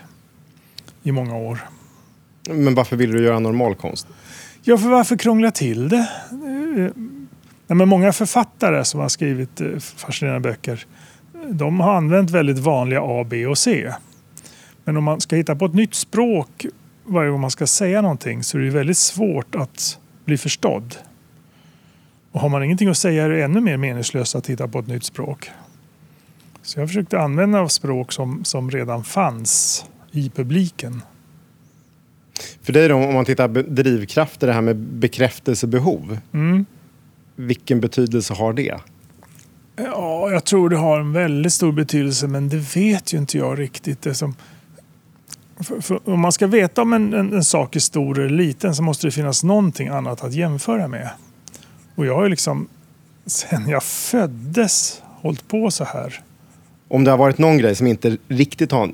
i 1.04 1.12
många 1.12 1.36
år. 1.36 1.60
Men 2.50 2.76
varför 2.76 2.96
vill 2.96 3.12
du 3.12 3.24
göra 3.24 3.40
normal 3.40 3.76
konst? 3.76 4.08
Ja, 4.64 4.78
för 4.78 4.90
varför 4.90 5.18
krångla 5.18 5.52
till 5.52 5.90
det? 5.90 6.10
Eh, 6.78 6.92
Nej, 7.70 7.76
men 7.76 7.90
många 7.90 8.14
författare 8.14 8.86
som 8.86 9.00
har 9.00 9.10
skrivit 9.10 9.62
eh, 9.62 9.78
fascinerande 9.78 10.50
böcker 10.50 10.86
de 11.50 11.80
har 11.80 11.94
använt 11.94 12.32
väldigt 12.32 12.58
vanliga 12.58 13.02
A, 13.04 13.26
B 13.30 13.46
och 13.46 13.58
C. 13.58 13.94
Men 14.84 14.98
om 14.98 15.04
man 15.04 15.22
ska 15.22 15.36
hitta 15.36 15.56
på 15.56 15.66
ett 15.66 15.74
nytt 15.74 15.96
språk 15.96 16.66
varje 17.04 17.32
gång 17.32 17.42
man 17.42 17.52
ska 17.52 17.68
säga 17.68 18.02
någonting 18.02 18.44
så 18.44 18.58
är 18.58 18.62
det 18.62 18.70
väldigt 18.70 18.98
svårt 18.98 19.56
att 19.56 20.00
bli 20.26 20.38
förstådd. 20.38 20.96
Och 22.38 22.42
har 22.42 22.50
man 22.50 22.64
ingenting 22.64 22.90
att 22.90 22.98
säga 22.98 23.24
är 23.24 23.30
det 23.30 23.44
ännu 23.44 23.62
mer 23.62 23.78
meningslöst 23.78 24.36
att 24.36 24.48
hitta 24.48 24.68
på 24.68 24.80
ett 24.80 24.88
nytt 24.88 25.04
språk. 25.04 25.50
Så 26.62 26.80
jag 26.80 26.90
försökte 26.90 27.20
använda 27.20 27.70
språk 27.70 28.12
som, 28.12 28.44
som 28.44 28.72
redan 28.72 29.04
fanns 29.04 29.86
i 30.12 30.30
publiken. 30.30 31.02
För 32.62 32.74
dig 32.74 32.88
då, 32.88 32.96
om 32.96 33.14
man 33.14 33.26
tittar 33.26 33.48
på 33.48 33.62
drivkrafter, 33.62 34.48
det 34.48 34.54
här 34.54 34.62
med 34.62 34.76
bekräftelsebehov. 34.76 36.18
Mm. 36.34 36.66
Vilken 37.36 37.80
betydelse 37.80 38.34
har 38.34 38.54
det? 38.54 38.78
Ja, 39.76 40.32
jag 40.32 40.44
tror 40.44 40.70
det 40.70 40.78
har 40.78 41.00
en 41.00 41.14
väldigt 41.14 41.54
stor 41.54 41.72
betydelse 41.72 42.28
men 42.28 42.50
det 42.50 42.76
vet 42.76 43.14
ju 43.14 43.18
inte 43.18 43.38
jag 43.38 43.60
riktigt. 43.60 44.02
Det 44.02 44.14
som, 44.14 44.36
för, 45.60 45.82
för 45.82 46.10
om 46.10 46.20
man 46.20 46.32
ska 46.32 46.48
veta 46.48 46.82
om 46.82 46.94
en, 46.94 47.14
en, 47.14 47.34
en, 47.34 47.44
sak 47.44 47.76
är 47.76 47.80
stor 47.80 48.20
eller 48.20 48.38
liten 48.38 48.76
så 48.76 48.84
måste 48.84 49.08
det 49.08 49.12
finnas 49.12 49.44
någonting 49.44 49.88
annat 49.88 50.24
att 50.24 50.34
jämföra 50.34 50.88
med. 50.88 51.10
Och 51.98 52.06
jag 52.06 52.16
har 52.16 52.24
ju 52.24 52.30
liksom 52.30 52.68
sen 53.26 53.70
jag 53.70 53.84
föddes 53.84 55.02
hållit 55.04 55.48
på 55.48 55.72
så 55.72 55.84
här. 55.84 56.22
Om 56.88 57.04
det 57.04 57.12
har 57.12 57.18
varit 57.18 57.38
någon 57.38 57.58
grej 57.58 57.76
som 57.76 57.88
inte 57.88 58.18
riktigt 58.28 58.72
har 58.72 58.92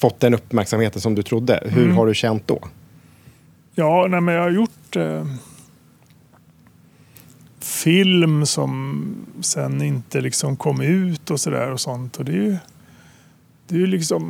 fått 0.00 0.20
den 0.20 0.34
uppmärksamheten 0.34 1.00
som 1.00 1.14
du 1.14 1.22
trodde, 1.22 1.62
hur 1.64 1.84
mm. 1.84 1.96
har 1.96 2.06
du 2.06 2.14
känt 2.14 2.46
då? 2.46 2.58
Ja, 3.74 4.06
nej, 4.10 4.20
men 4.20 4.34
jag 4.34 4.42
har 4.42 4.50
gjort 4.50 4.96
eh, 4.96 5.26
film 7.60 8.46
som 8.46 9.04
sen 9.40 9.82
inte 9.82 10.20
liksom 10.20 10.56
kom 10.56 10.80
ut 10.80 11.30
och 11.30 11.40
sådär 11.40 11.70
och 11.70 11.80
sånt. 11.80 12.16
Och 12.16 12.24
det 12.24 12.32
är 12.32 12.36
ju 12.36 12.56
det 13.68 13.82
är 13.82 13.86
liksom 13.86 14.22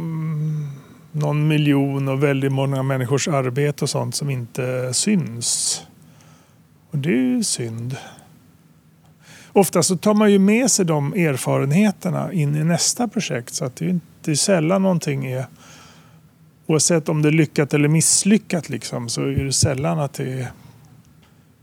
någon 1.12 1.48
miljon 1.48 2.08
och 2.08 2.22
väldigt 2.22 2.52
många 2.52 2.82
människors 2.82 3.28
arbete 3.28 3.84
och 3.84 3.90
sånt 3.90 4.14
som 4.14 4.30
inte 4.30 4.94
syns. 4.94 5.82
Och 6.90 6.98
det 6.98 7.08
är 7.08 7.36
ju 7.36 7.44
synd. 7.44 7.96
Ofta 9.52 9.82
så 9.82 9.96
tar 9.96 10.14
man 10.14 10.32
ju 10.32 10.38
med 10.38 10.70
sig 10.70 10.84
de 10.84 11.12
erfarenheterna 11.12 12.32
in 12.32 12.56
i 12.56 12.64
nästa 12.64 13.08
projekt 13.08 13.54
så 13.54 13.64
att 13.64 13.76
det 13.76 13.84
är, 13.84 13.88
inte, 13.88 14.36
sällan 14.36 14.82
någonting 14.82 15.26
är 15.26 15.46
Oavsett 16.70 17.08
om 17.08 17.22
det 17.22 17.28
är 17.28 17.32
lyckat 17.32 17.74
eller 17.74 17.88
misslyckat 17.88 18.68
liksom, 18.68 19.08
så 19.08 19.22
är 19.22 19.44
det 19.44 19.52
sällan 19.52 19.98
att 19.98 20.14
det 20.14 20.48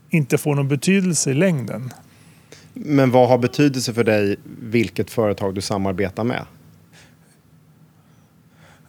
inte 0.10 0.38
får 0.38 0.56
någon 0.56 0.68
betydelse 0.68 1.32
i 1.32 1.34
längden. 1.34 1.94
Men 2.74 3.12
vad 3.12 3.30
har 3.30 3.38
betydelse 3.38 3.94
för 3.94 4.04
dig 4.04 4.36
vilket 4.62 5.12
företag 5.12 5.56
du 5.56 5.62
samarbetar 5.62 6.24
med? 6.24 6.46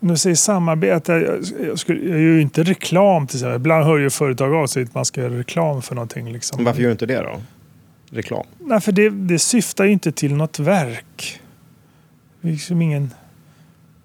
När 0.01 0.11
du 0.11 0.19
säger 0.19 0.37
samarbete, 0.37 1.13
jag, 1.13 1.67
jag, 1.67 1.79
skulle, 1.79 2.01
jag 2.01 2.21
gör 2.21 2.35
ju 2.35 2.43
inte 2.43 2.63
reklam 2.63 3.27
till 3.27 3.37
exempel. 3.37 3.57
Ibland 3.57 3.85
hör 3.85 3.99
ju 3.99 4.11
företag 4.11 4.55
av 4.55 4.67
sig 4.67 4.83
att 4.83 4.95
man 4.95 5.05
ska 5.05 5.21
göra 5.21 5.39
reklam 5.39 5.83
för 5.83 5.95
någonting. 5.95 6.33
Liksom. 6.33 6.65
Varför 6.65 6.81
gör 6.81 6.89
du 6.89 6.93
inte 6.93 7.07
det 7.07 7.23
då? 7.23 7.41
Reklam? 8.11 8.47
Nej, 8.59 8.81
för 8.81 8.93
det, 8.93 9.11
det 9.11 9.39
syftar 9.39 9.85
ju 9.85 9.93
inte 9.93 10.13
till 10.13 10.35
något 10.35 10.59
verk. 10.59 11.41
Det 12.41 12.49
är 12.49 12.53
liksom 12.53 12.83
ingen 12.83 13.11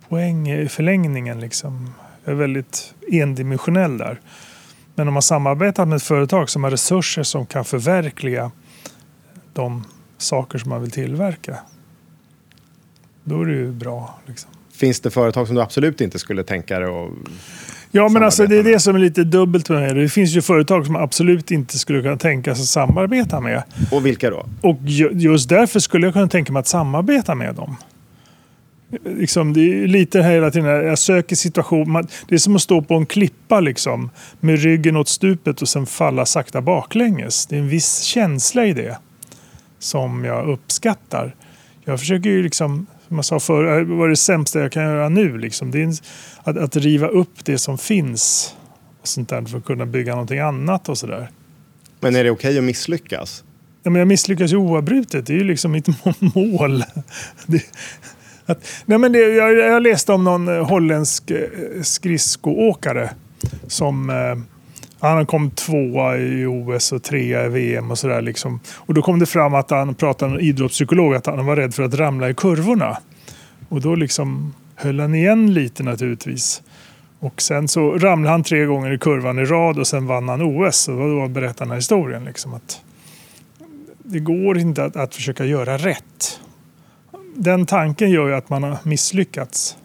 poäng 0.09 0.51
i 0.51 0.67
förlängningen. 0.67 1.39
Liksom. 1.39 1.93
Jag 2.23 2.31
är 2.31 2.35
väldigt 2.35 2.93
endimensionell 3.11 3.97
där. 3.97 4.19
Men 4.95 5.07
om 5.07 5.13
man 5.13 5.23
samarbetar 5.23 5.85
med 5.85 5.95
ett 5.95 6.03
företag 6.03 6.49
som 6.49 6.63
har 6.63 6.71
resurser 6.71 7.23
som 7.23 7.45
kan 7.45 7.65
förverkliga 7.65 8.51
de 9.53 9.83
saker 10.17 10.59
som 10.59 10.69
man 10.69 10.81
vill 10.81 10.91
tillverka. 10.91 11.57
Då 13.23 13.41
är 13.41 13.45
det 13.45 13.53
ju 13.53 13.71
bra. 13.71 14.19
Liksom. 14.25 14.51
Finns 14.81 14.99
det 14.99 15.11
företag 15.11 15.47
som 15.47 15.55
du 15.55 15.61
absolut 15.61 16.01
inte 16.01 16.19
skulle 16.19 16.43
tänka 16.43 16.79
dig 16.79 16.89
att 16.89 17.11
Ja, 17.91 18.09
men 18.09 18.23
alltså 18.23 18.45
det 18.45 18.57
är 18.57 18.63
det 18.63 18.79
som 18.79 18.95
är 18.95 18.99
lite 18.99 19.23
dubbelt 19.23 19.69
med 19.69 19.95
det. 19.95 20.01
Det 20.01 20.09
finns 20.09 20.29
ju 20.29 20.41
företag 20.41 20.85
som 20.85 20.95
absolut 20.95 21.51
inte 21.51 21.77
skulle 21.77 22.01
kunna 22.01 22.17
tänka 22.17 22.55
sig 22.55 22.61
att 22.61 22.67
samarbeta 22.67 23.39
med. 23.39 23.63
Och 23.91 24.05
vilka 24.05 24.29
då? 24.29 24.45
Och 24.61 24.77
just 25.11 25.49
därför 25.49 25.79
skulle 25.79 26.07
jag 26.07 26.13
kunna 26.13 26.27
tänka 26.27 26.53
mig 26.53 26.59
att 26.59 26.67
samarbeta 26.67 27.35
med 27.35 27.55
dem 27.55 27.77
liksom, 29.03 29.53
det 29.53 29.61
är 29.61 29.87
lite 29.87 30.21
här 30.21 30.31
hela 30.31 30.51
tiden, 30.51 30.67
jag 30.67 30.99
söker 30.99 31.35
situation. 31.35 32.07
Det 32.27 32.35
är 32.35 32.39
som 32.39 32.55
att 32.55 32.61
stå 32.61 32.81
på 32.81 32.95
en 32.95 33.05
klippa 33.05 33.59
liksom, 33.59 34.09
med 34.39 34.59
ryggen 34.59 34.97
åt 34.97 35.07
stupet 35.07 35.61
och 35.61 35.69
sen 35.69 35.85
falla 35.85 36.25
sakta 36.25 36.61
baklänges. 36.61 37.45
Det 37.45 37.55
är 37.55 37.59
en 37.59 37.69
viss 37.69 37.99
känsla 37.99 38.65
i 38.65 38.73
det 38.73 38.97
som 39.79 40.25
jag 40.25 40.49
uppskattar. 40.49 41.35
Jag 41.85 41.99
försöker 41.99 42.29
ju 42.29 42.43
liksom, 42.43 42.87
jag 43.15 43.25
sa 43.25 43.39
förr, 43.39 43.83
vad 43.83 44.05
är 44.05 44.09
det 44.09 44.15
sämsta 44.15 44.59
jag 44.59 44.71
kan 44.71 44.83
göra 44.83 45.09
nu? 45.09 45.37
Liksom. 45.37 45.71
Det 45.71 45.79
är 45.79 45.83
en, 45.83 45.93
att, 46.43 46.57
att 46.57 46.75
riva 46.75 47.07
upp 47.07 47.45
det 47.45 47.57
som 47.57 47.77
finns 47.77 48.55
och 49.01 49.07
sånt 49.07 49.29
där 49.29 49.41
för 49.41 49.57
att 49.57 49.65
kunna 49.65 49.85
bygga 49.85 50.11
någonting 50.11 50.39
annat 50.39 50.89
och 50.89 50.97
sådär. 50.97 51.29
Men 51.99 52.15
är 52.15 52.23
det 52.23 52.31
okej 52.31 52.49
okay 52.49 52.57
att 52.57 52.63
misslyckas? 52.63 53.43
Ja, 53.83 53.89
men 53.89 53.99
jag 53.99 54.07
misslyckas 54.07 54.51
ju 54.51 54.55
oavbrutet. 54.55 55.25
Det 55.25 55.33
är 55.33 55.37
ju 55.37 55.43
liksom 55.43 55.71
mitt 55.71 55.87
mål. 56.35 56.83
Det, 57.45 57.63
att, 58.45 58.67
nej 58.85 58.97
men 58.97 59.11
det, 59.11 59.19
jag, 59.19 59.53
jag 59.53 59.83
läste 59.83 60.13
om 60.13 60.23
någon 60.23 60.47
holländsk 60.47 61.31
eh, 61.31 61.47
skridskoåkare 61.81 63.09
som 63.67 64.09
eh, 64.09 64.15
han 65.01 65.25
kom 65.25 65.51
tvåa 65.51 66.17
i 66.17 66.45
OS 66.45 66.91
och 66.91 67.03
trea 67.03 67.45
i 67.45 67.49
VM 67.49 67.91
och 67.91 67.97
sådär. 67.97 68.21
Liksom. 68.21 68.59
Och 68.75 68.93
då 68.93 69.01
kom 69.01 69.19
det 69.19 69.25
fram 69.25 69.53
att 69.53 69.69
han 69.69 69.95
pratade 69.95 70.31
med 70.31 70.39
en 70.39 70.45
idrottspsykolog 70.45 71.15
att 71.15 71.25
han 71.25 71.45
var 71.45 71.55
rädd 71.55 71.73
för 71.73 71.83
att 71.83 71.93
ramla 71.93 72.29
i 72.29 72.33
kurvorna. 72.33 72.97
Och 73.69 73.81
då 73.81 73.95
liksom 73.95 74.53
höll 74.75 74.99
han 74.99 75.15
igen 75.15 75.53
lite 75.53 75.83
naturligtvis. 75.83 76.61
Och 77.19 77.41
sen 77.41 77.67
så 77.67 77.97
ramlade 77.97 78.31
han 78.31 78.43
tre 78.43 78.65
gånger 78.65 78.91
i 78.93 78.97
kurvan 78.97 79.39
i 79.39 79.45
rad 79.45 79.79
och 79.79 79.87
sen 79.87 80.07
vann 80.07 80.29
han 80.29 80.41
OS. 80.41 80.87
Och 80.87 80.95
då 80.95 81.27
berättade 81.27 81.59
han 81.59 81.67
den 81.67 81.69
här 81.69 81.75
historien. 81.75 82.25
Liksom, 82.25 82.53
att 82.53 82.81
det 84.03 84.19
går 84.19 84.57
inte 84.57 84.83
att, 84.83 84.95
att 84.95 85.15
försöka 85.15 85.45
göra 85.45 85.77
rätt 85.77 86.39
den 87.35 87.65
tanken 87.65 88.09
gör 88.09 88.27
ju 88.27 88.33
att 88.33 88.49
man 88.49 88.63
har 88.63 88.77
misslyckats. 88.83 89.77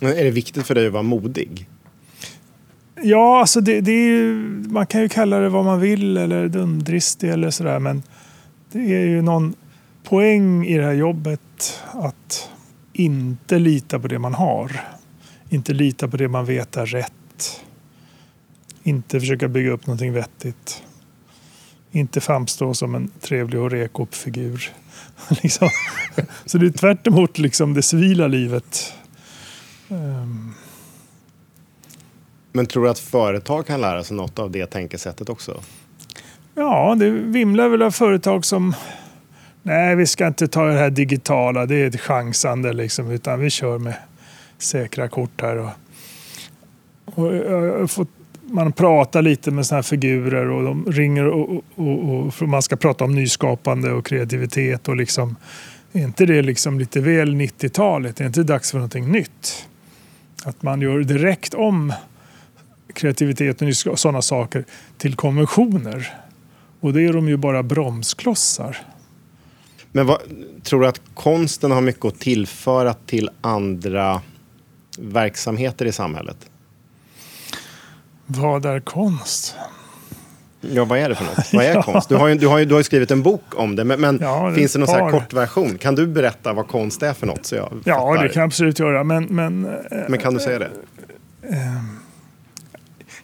är 0.00 0.24
det 0.24 0.30
viktigt 0.30 0.66
för 0.66 0.74
dig 0.74 0.86
att 0.86 0.92
vara 0.92 1.02
modig? 1.02 1.68
Ja, 3.04 3.40
alltså 3.40 3.60
det, 3.60 3.80
det 3.80 3.92
ju, 3.92 4.34
man 4.68 4.86
kan 4.86 5.00
ju 5.00 5.08
kalla 5.08 5.38
det 5.38 5.48
vad 5.48 5.64
man 5.64 5.80
vill 5.80 6.16
eller 6.16 6.48
dumdristig 6.48 7.30
eller 7.30 7.50
sådär. 7.50 7.78
Men 7.78 8.02
det 8.72 8.78
är 8.78 9.06
ju 9.06 9.22
någon 9.22 9.54
poäng 10.04 10.66
i 10.66 10.78
det 10.78 10.84
här 10.84 10.92
jobbet 10.92 11.82
att 11.92 12.50
inte 12.92 13.58
lita 13.58 13.98
på 13.98 14.08
det 14.08 14.18
man 14.18 14.34
har. 14.34 14.80
Inte 15.48 15.72
lita 15.72 16.08
på 16.08 16.16
det 16.16 16.28
man 16.28 16.44
vet 16.44 16.76
är 16.76 16.86
rätt. 16.86 17.62
Inte 18.82 19.20
försöka 19.20 19.48
bygga 19.48 19.70
upp 19.70 19.86
någonting 19.86 20.12
vettigt. 20.12 20.82
Inte 21.90 22.20
framstå 22.20 22.74
som 22.74 22.94
en 22.94 23.10
trevlig 23.20 23.60
och 23.60 23.70
rekop-figur. 23.70 24.72
liksom. 25.42 25.68
Så 26.46 26.58
det 26.58 26.66
är 26.66 26.70
tvärt 26.70 27.06
emot 27.06 27.38
liksom 27.38 27.74
det 27.74 27.82
civila 27.82 28.26
livet. 28.26 28.94
Um. 29.88 30.41
Men 32.52 32.66
tror 32.66 32.84
du 32.84 32.90
att 32.90 32.98
företag 32.98 33.66
kan 33.66 33.80
lära 33.80 34.04
sig 34.04 34.16
något 34.16 34.38
av 34.38 34.50
det 34.50 34.66
tänkesättet 34.66 35.28
också? 35.28 35.60
Ja, 36.54 36.94
det 36.98 37.10
vimlar 37.10 37.68
väl 37.68 37.82
av 37.82 37.90
företag 37.90 38.44
som 38.44 38.74
Nej, 39.62 39.96
vi 39.96 40.06
ska 40.06 40.26
inte 40.26 40.48
ta 40.48 40.64
det 40.64 40.78
här 40.78 40.90
digitala. 40.90 41.66
Det 41.66 41.74
är 41.74 41.86
ett 41.86 42.00
chansande 42.00 42.72
liksom. 42.72 43.10
Utan 43.10 43.40
vi 43.40 43.50
kör 43.50 43.78
med 43.78 43.94
säkra 44.58 45.08
kort 45.08 45.40
här. 45.40 45.56
Och, 45.56 45.70
och 47.04 47.36
jag 47.36 47.78
har 47.78 47.86
fått 47.86 48.08
man 48.52 48.72
pratar 48.72 49.22
lite 49.22 49.50
med 49.50 49.66
såna 49.66 49.76
här 49.76 49.82
figurer 49.82 50.50
och 50.50 50.64
de 50.64 50.92
ringer 50.92 51.26
och, 51.26 51.50
och, 51.50 51.62
och, 51.74 52.26
och 52.40 52.48
man 52.48 52.62
ska 52.62 52.76
prata 52.76 53.04
om 53.04 53.14
nyskapande 53.14 53.92
och 53.92 54.06
kreativitet 54.06 54.88
och 54.88 54.96
liksom 54.96 55.36
är 55.92 56.02
inte 56.02 56.26
det 56.26 56.42
liksom 56.42 56.78
lite 56.78 57.00
väl 57.00 57.34
90-talet? 57.34 58.20
Är 58.20 58.26
inte 58.26 58.42
dags 58.42 58.70
för 58.70 58.78
någonting 58.78 59.12
nytt? 59.12 59.68
Att 60.44 60.62
man 60.62 60.80
gör 60.80 60.98
direkt 60.98 61.54
om 61.54 61.92
kreativitet 62.94 63.86
och 63.86 63.98
sådana 63.98 64.22
saker 64.22 64.64
till 64.98 65.16
konventioner. 65.16 66.14
Och 66.80 66.92
det 66.92 67.02
är 67.02 67.12
de 67.12 67.28
ju 67.28 67.36
bara 67.36 67.62
bromsklossar. 67.62 68.76
Men 69.92 70.06
vad, 70.06 70.18
tror 70.62 70.80
du 70.80 70.86
att 70.86 71.00
konsten 71.14 71.70
har 71.70 71.80
mycket 71.80 72.04
att 72.04 72.20
tillföra 72.20 72.94
till 72.94 73.30
andra 73.40 74.20
verksamheter 74.98 75.86
i 75.86 75.92
samhället? 75.92 76.36
Vad 78.26 78.66
är 78.66 78.80
konst? 78.80 79.56
Ja, 80.60 80.84
vad 80.84 80.98
är 80.98 81.08
det 81.08 81.14
för 81.14 81.24
något? 81.24 81.52
Vad 81.52 81.64
är 81.64 81.74
ja. 81.74 81.82
konst? 81.82 82.08
Du 82.08 82.16
har, 82.16 82.28
ju, 82.28 82.34
du, 82.34 82.46
har 82.46 82.58
ju, 82.58 82.64
du 82.64 82.74
har 82.74 82.80
ju 82.80 82.84
skrivit 82.84 83.10
en 83.10 83.22
bok 83.22 83.44
om 83.54 83.76
det, 83.76 83.84
men, 83.84 84.00
men 84.00 84.18
ja, 84.22 84.52
finns 84.54 84.72
det 84.72 84.78
någon 84.78 84.88
så 84.88 85.08
kort 85.10 85.32
version? 85.32 85.78
Kan 85.78 85.94
du 85.94 86.06
berätta 86.06 86.52
vad 86.52 86.68
konst 86.68 87.02
är 87.02 87.12
för 87.12 87.26
något? 87.26 87.46
Så 87.46 87.54
jag 87.54 87.72
ja, 87.84 88.10
fattar. 88.10 88.22
det 88.22 88.28
kan 88.28 88.40
jag 88.40 88.46
absolut 88.46 88.78
göra. 88.78 89.04
Men, 89.04 89.24
men, 89.24 89.76
men 90.08 90.18
kan 90.18 90.34
du 90.34 90.40
säga 90.40 90.58
det? 90.58 90.70
Äh, 91.42 91.58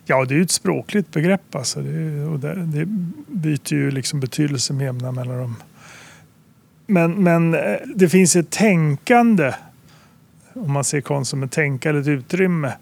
ja, 0.08 0.24
det 0.24 0.34
är 0.34 0.36
ju 0.36 0.42
ett 0.42 0.50
språkligt 0.50 1.12
begrepp. 1.12 1.54
Alltså. 1.54 1.80
Det, 1.80 2.24
och 2.24 2.40
det, 2.40 2.54
det 2.54 2.84
byter 3.26 3.72
ju 3.72 3.90
liksom 3.90 4.20
betydelse 4.20 4.72
med 4.72 4.84
jämna 4.84 5.12
mellanrum. 5.12 5.54
Men, 6.86 7.22
men 7.22 7.54
eh, 7.54 7.76
det 7.94 8.08
finns 8.08 8.36
ett 8.36 8.50
tänkande, 8.50 9.54
om 10.54 10.72
man 10.72 10.84
ser 10.84 11.00
konst 11.00 11.30
som 11.30 11.42
ett 11.42 11.52
tänkande, 11.52 12.00
ett 12.00 12.08
utrymme. 12.08 12.72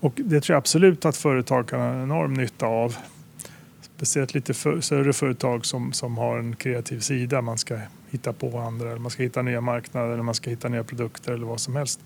Och 0.00 0.12
det 0.16 0.40
tror 0.40 0.54
jag 0.54 0.58
absolut 0.58 1.04
att 1.04 1.16
företag 1.16 1.68
kan 1.68 1.80
ha 1.80 1.88
en 1.88 2.02
enorm 2.02 2.34
nytta 2.34 2.66
av. 2.66 2.96
Speciellt 3.96 4.34
lite 4.34 4.54
för, 4.54 4.80
större 4.80 5.12
företag 5.12 5.66
som, 5.66 5.92
som 5.92 6.18
har 6.18 6.38
en 6.38 6.56
kreativ 6.56 7.00
sida. 7.00 7.42
Man 7.42 7.58
ska 7.58 7.78
hitta 8.10 8.32
på 8.32 8.58
andra, 8.58 8.88
eller 8.88 8.98
man 8.98 9.10
ska 9.10 9.22
hitta 9.22 9.42
nya 9.42 9.60
marknader, 9.60 10.12
eller 10.12 10.22
man 10.22 10.34
ska 10.34 10.50
hitta 10.50 10.68
nya 10.68 10.84
produkter 10.84 11.32
eller 11.32 11.46
vad 11.46 11.60
som 11.60 11.76
helst. 11.76 12.00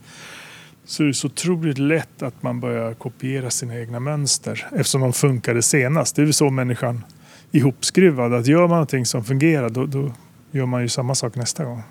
Så 0.85 1.03
det 1.03 1.09
är 1.09 1.13
så 1.13 1.27
otroligt 1.27 1.79
lätt 1.79 2.23
att 2.23 2.43
man 2.43 2.61
börjar 2.61 2.95
kopiera 2.95 3.51
sina 3.51 3.79
egna 3.79 4.01
mönster 4.01 4.67
eftersom 4.73 5.01
de 5.01 5.13
funkade 5.13 5.63
senast. 5.63 6.17
Det 6.17 6.23
är 6.23 6.27
väl 6.27 6.35
så 6.35 6.51
människan 6.51 7.05
ihopskruvad. 7.53 8.35
Att 8.35 8.47
gör 8.47 8.61
man 8.61 8.71
någonting 8.71 9.07
som 9.07 9.25
fungerar 9.25 9.69
då, 9.69 9.87
då 9.87 10.13
gör 10.51 10.67
man 10.67 10.83
ju 10.83 10.89
samma 10.89 11.15
sak 11.15 11.37
nästa 11.37 11.65
gång. 11.65 11.83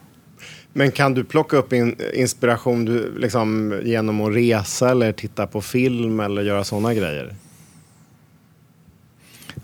Men 0.73 0.91
kan 0.91 1.13
du 1.13 1.23
plocka 1.23 1.57
upp 1.57 1.73
in, 1.73 1.95
inspiration 2.13 2.85
du, 2.85 3.19
liksom, 3.19 3.79
genom 3.83 4.21
att 4.21 4.35
resa 4.35 4.91
eller 4.91 5.11
titta 5.11 5.47
på 5.47 5.61
film 5.61 6.19
eller 6.19 6.41
göra 6.41 6.63
sådana 6.63 6.93
grejer? 6.93 7.35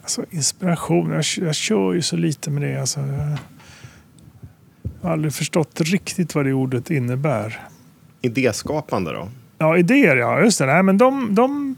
Alltså 0.02 0.26
inspiration, 0.30 1.12
jag, 1.12 1.24
jag 1.48 1.56
kör 1.56 1.94
ju 1.94 2.02
så 2.02 2.16
lite 2.16 2.50
med 2.50 2.62
det. 2.62 2.82
Alltså, 2.82 3.00
jag 3.00 3.38
har 5.02 5.12
aldrig 5.12 5.34
förstått 5.34 5.82
riktigt 5.82 6.36
vad 6.36 6.46
det 6.46 6.54
ordet 6.54 6.92
innebär. 6.92 7.68
Idéskapande 8.28 9.14
då? 9.14 9.30
Ja, 9.58 9.78
idéer 9.78 10.16
ja. 10.16 10.42
Just 10.42 10.60
det. 10.60 10.66
Nej, 10.66 10.84
men 10.84 10.98
de, 10.98 11.36
de 11.36 11.76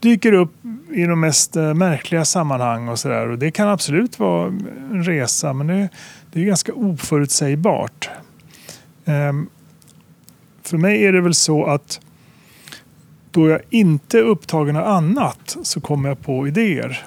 dyker 0.00 0.32
upp 0.32 0.52
i 0.92 1.04
de 1.04 1.20
mest 1.20 1.56
eh, 1.56 1.74
märkliga 1.74 2.24
sammanhang 2.24 2.88
och 2.88 2.98
sådär. 2.98 3.28
Och 3.28 3.38
det 3.38 3.50
kan 3.50 3.68
absolut 3.68 4.18
vara 4.18 4.46
en 4.92 5.04
resa 5.04 5.52
men 5.52 5.66
det, 5.66 5.88
det 6.32 6.40
är 6.40 6.44
ganska 6.44 6.72
oförutsägbart. 6.72 8.10
Ehm, 9.04 9.48
för 10.62 10.78
mig 10.78 11.04
är 11.04 11.12
det 11.12 11.20
väl 11.20 11.34
så 11.34 11.66
att 11.66 12.00
då 13.30 13.48
jag 13.48 13.60
inte 13.70 14.18
är 14.18 14.22
upptagen 14.22 14.76
av 14.76 14.86
annat 14.86 15.56
så 15.62 15.80
kommer 15.80 16.08
jag 16.08 16.22
på 16.22 16.48
idéer. 16.48 17.06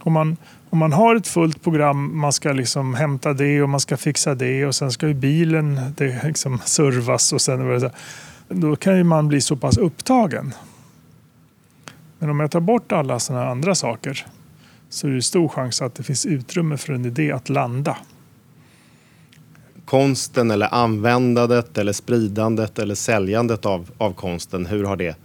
Om 0.00 0.12
man, 0.12 0.36
om 0.70 0.78
man 0.78 0.92
har 0.92 1.16
ett 1.16 1.26
fullt 1.26 1.62
program, 1.62 2.18
man 2.18 2.32
ska 2.32 2.52
liksom 2.52 2.94
hämta 2.94 3.32
det 3.32 3.62
och 3.62 3.68
man 3.68 3.80
ska 3.80 3.96
fixa 3.96 4.34
det 4.34 4.66
och 4.66 4.74
sen 4.74 4.92
ska 4.92 5.08
ju 5.08 5.14
bilen 5.14 5.80
det 5.96 6.24
liksom 6.24 6.58
servas 6.64 7.32
och 7.32 7.40
sen 7.40 7.90
då 8.48 8.76
kan 8.76 8.96
ju 8.96 9.04
man 9.04 9.28
bli 9.28 9.40
så 9.40 9.56
pass 9.56 9.78
upptagen. 9.78 10.54
Men 12.18 12.30
om 12.30 12.40
jag 12.40 12.50
tar 12.50 12.60
bort 12.60 12.92
alla 12.92 13.18
sådana 13.18 13.50
andra 13.50 13.74
saker 13.74 14.26
så 14.88 15.06
är 15.06 15.10
det 15.10 15.22
stor 15.22 15.48
chans 15.48 15.82
att 15.82 15.94
det 15.94 16.02
finns 16.02 16.26
utrymme 16.26 16.76
för 16.76 16.92
en 16.92 17.04
idé 17.04 17.32
att 17.32 17.48
landa. 17.48 17.96
Konsten 19.84 20.50
eller 20.50 20.74
användandet 20.74 21.78
eller 21.78 21.92
spridandet 21.92 22.78
eller 22.78 22.94
säljandet 22.94 23.66
av, 23.66 23.90
av 23.98 24.12
konsten, 24.12 24.66
hur 24.66 24.84
har 24.84 24.96
det 24.96 25.16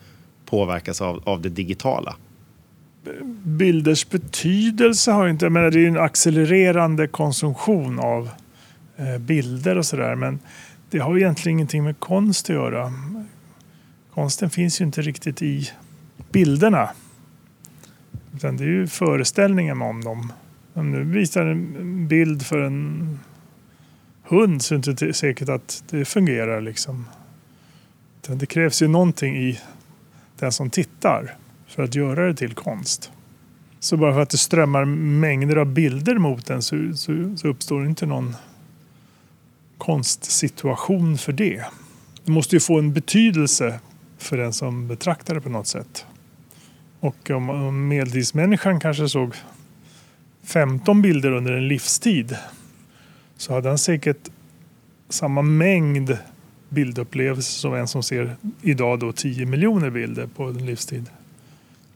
påverkats 0.46 1.02
av, 1.02 1.24
av 1.26 1.42
det 1.42 1.50
digitala? 1.50 2.16
Bilders 3.44 4.10
betydelse 4.10 5.12
har 5.12 5.28
inte... 5.28 5.46
Jag 5.46 5.52
menar, 5.52 5.72
det 5.72 5.78
är 5.78 5.82
ju 5.82 5.88
en 5.88 6.00
accelererande 6.00 7.08
konsumtion 7.08 8.00
av 8.00 8.30
eh, 8.98 9.18
bilder 9.18 9.78
och 9.78 9.86
sådär. 9.86 10.16
Men 10.16 10.40
det 10.90 11.00
har 11.00 11.18
egentligen 11.18 11.58
ingenting 11.58 11.84
med 11.84 12.00
konst 12.00 12.50
att 12.50 12.56
göra. 12.56 12.94
Konsten 14.14 14.50
finns 14.50 14.82
ju 14.82 14.86
inte 14.86 15.02
riktigt 15.02 15.42
i 15.42 15.70
bilderna. 16.32 16.90
Utan 18.36 18.58
det 18.58 18.64
är 18.64 18.68
ju 18.68 18.88
föreställningen 18.88 19.82
om 19.82 20.04
dem. 20.04 20.34
Om 20.74 20.92
du 20.92 21.04
visar 21.04 21.46
en 21.46 22.08
bild 22.08 22.46
för 22.46 22.62
en 22.62 23.20
hund 24.24 24.62
så 24.62 24.76
är 24.76 24.80
det 24.80 24.92
inte 24.92 25.14
säkert 25.14 25.50
att 25.50 25.84
det 25.90 26.06
fungerar. 26.06 26.62
Liksom. 26.62 27.06
Det 28.28 28.46
krävs 28.46 28.82
ju 28.82 28.88
någonting 28.88 29.38
i 29.38 29.60
den 30.40 30.52
som 30.52 30.70
tittar 30.70 31.36
för 31.76 31.84
att 31.84 31.96
göra 31.96 32.28
det 32.28 32.34
till 32.34 32.54
konst. 32.54 33.12
Så 33.80 33.98
bara 33.98 34.14
för 34.14 34.22
att 34.22 34.30
det 34.30 34.38
strömmar 34.38 34.86
mängder 34.86 35.56
av 35.56 35.66
bilder 35.66 36.18
mot 36.18 36.46
den 36.46 36.62
så, 36.62 36.94
så, 36.96 37.38
så 37.38 37.48
uppstår 37.48 37.86
inte 37.86 38.06
någon 38.06 38.36
konstsituation 39.78 41.18
för 41.18 41.34
det. 41.34 41.66
Det 42.24 42.32
måste 42.32 42.56
ju 42.56 42.60
få 42.60 42.80
en 42.80 42.94
betydelse 42.94 43.80
för 44.18 44.38
den 44.38 44.54
som 44.54 44.88
betraktar 44.88 45.36
det 45.36 45.42
på 45.42 45.50
något 45.50 45.68
sätt. 45.68 46.06
Och 47.00 47.30
om, 47.30 47.50
om 47.50 47.88
medeltidsmänniskan 47.88 48.80
kanske 48.80 49.10
såg 49.10 49.36
15 50.44 51.02
bilder 51.02 51.32
under 51.32 51.52
en 51.54 51.68
livstid 51.68 52.36
så 53.38 53.54
hade 53.54 53.70
han 53.70 53.78
säkert 53.78 54.30
samma 55.10 55.42
mängd 55.42 56.18
bildupplevelser 56.70 57.60
som 57.60 57.74
en 57.74 57.88
som 57.88 58.04
ser 58.04 58.36
idag 58.62 59.00
då 59.00 59.12
10 59.12 59.46
miljoner 59.46 59.90
bilder 59.90 60.28
på 60.36 60.44
en 60.44 60.66
livstid 60.66 61.10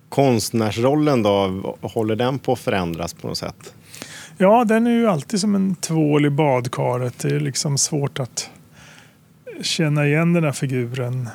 konstnärsrollen 0.10 1.24
då, 1.24 1.78
håller 1.82 2.16
den 2.16 2.40
på 2.40 2.54
att 2.54 2.60
förändras 2.60 3.14
på 3.14 3.28
något 3.28 3.38
sätt? 3.38 3.74
Ja, 4.38 4.64
den 4.64 4.88
är 4.88 4.92
ju 4.92 5.08
alltid 5.08 5.40
som 5.40 5.56
en 5.56 5.76
tvål 5.76 6.26
i 6.26 6.30
badkaret. 6.30 7.20
Det 7.20 7.28
är 7.36 7.40
liksom 7.40 7.78
svårt 7.78 8.20
att 8.20 8.50
känna 9.62 10.08
igen 10.08 10.34
den 10.34 10.44
här 10.44 10.52
figuren. 10.52 11.30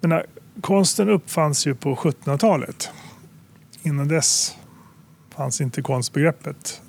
Den 0.00 0.12
här, 0.12 0.26
konsten 0.60 1.08
uppfanns 1.08 1.66
ju 1.66 1.74
på 1.74 1.94
1700-talet. 1.94 2.90
Innan 3.82 4.08
dess 4.08 4.56
fanns 5.36 5.60
inte 5.60 5.82
konstbegreppet. 5.82 6.82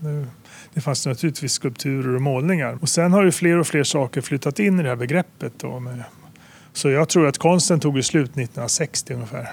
Det 0.74 0.82
fanns 0.82 1.06
naturligtvis 1.06 1.52
skulpturer 1.52 2.16
och 2.16 2.22
målningar. 2.22 2.78
Och 2.82 2.90
sen 2.90 3.12
har 3.12 3.24
ju 3.24 3.32
fler 3.32 3.58
och 3.58 3.68
fler 3.68 3.84
saker 3.84 4.22
flyttat 4.22 4.60
in 4.60 4.80
i 4.80 4.84
det 4.84 4.90
här 4.90 4.96
begreppet. 4.96 5.54
Då 5.58 5.84
Så 6.74 6.90
jag 6.90 7.10
tror 7.10 7.28
att 7.28 7.38
konsten 7.38 7.80
tog 7.80 8.06
slut 8.06 8.30
1960 8.30 9.14
ungefär. 9.14 9.52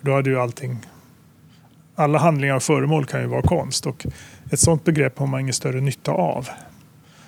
Då 0.00 0.14
hade 0.14 0.30
ju 0.30 0.40
allting... 0.40 0.86
Alla 1.94 2.18
handlingar 2.18 2.56
och 2.56 2.62
föremål 2.62 3.06
kan 3.06 3.20
ju 3.20 3.26
vara 3.26 3.42
konst 3.42 3.86
och 3.86 4.06
ett 4.50 4.60
sådant 4.60 4.84
begrepp 4.84 5.18
har 5.18 5.26
man 5.26 5.40
ingen 5.40 5.54
större 5.54 5.80
nytta 5.80 6.12
av. 6.12 6.48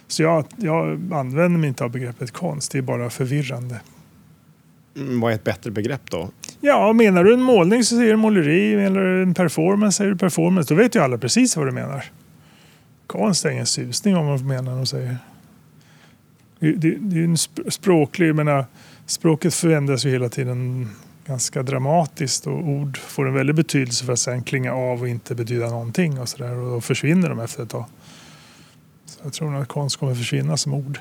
Så 0.09 0.22
jag, 0.22 0.44
jag 0.56 0.88
använder 1.12 1.59
mig 1.59 1.68
inte 1.68 1.85
av 1.85 1.90
begreppet 1.90 2.30
konst, 2.30 2.72
det 2.72 2.78
är 2.78 2.83
bara 2.83 3.11
förvirrande. 3.11 3.80
Mm, 4.96 5.20
vad 5.20 5.33
är 5.33 5.35
ett 5.35 5.44
bättre 5.44 5.70
begrepp 5.70 6.11
då? 6.11 6.28
Ja, 6.61 6.92
menar 6.92 7.24
du 7.24 7.35
en 7.35 7.42
målning 7.42 7.85
så 7.85 7.96
säger 7.96 8.11
du 8.11 8.16
måleri, 8.16 8.76
menar 8.76 9.00
du 9.00 9.22
en 9.22 9.35
performance 9.35 9.96
säger 9.96 10.11
du 10.11 10.18
performance. 10.18 10.74
Då 10.74 10.78
vet 10.83 10.94
ju 10.94 11.00
alla 11.00 11.18
precis 11.18 11.56
vad 11.56 11.66
du 11.66 11.72
menar. 11.72 12.04
Konst 13.06 13.44
är 13.44 13.50
ingen 13.50 13.66
susning 13.66 14.16
om 14.16 14.26
man 14.26 14.46
menar 14.46 14.80
och 14.80 14.88
säger. 14.88 15.16
Det, 16.59 16.72
det, 16.72 16.96
det 17.00 17.20
är 17.20 17.24
en 17.24 17.37
språklig, 17.70 18.28
jag 18.28 18.37
menar, 18.37 18.64
språket 19.06 19.54
förändras 19.54 20.04
ju 20.04 20.11
hela 20.11 20.28
tiden 20.28 20.88
ganska 21.26 21.62
dramatiskt 21.62 22.46
och 22.46 22.68
ord 22.68 22.98
får 22.98 23.28
en 23.28 23.35
väldig 23.35 23.56
betydelse 23.56 24.04
för 24.04 24.12
att 24.12 24.18
sen 24.18 24.42
klinga 24.42 24.72
av 24.72 25.00
och 25.00 25.09
inte 25.09 25.35
betyda 25.35 25.70
någonting 25.70 26.20
och 26.20 26.28
sådär 26.28 26.56
och 26.56 26.70
då 26.70 26.80
försvinner 26.80 27.28
de 27.28 27.40
efter 27.40 27.62
ett 27.62 27.68
tag. 27.68 27.85
Så 29.04 29.20
jag 29.22 29.33
tror 29.33 29.50
nog 29.50 29.62
att 29.62 29.68
konst 29.68 29.96
kommer 29.96 30.14
försvinna 30.14 30.56
som 30.56 30.74
ord. 30.74 30.98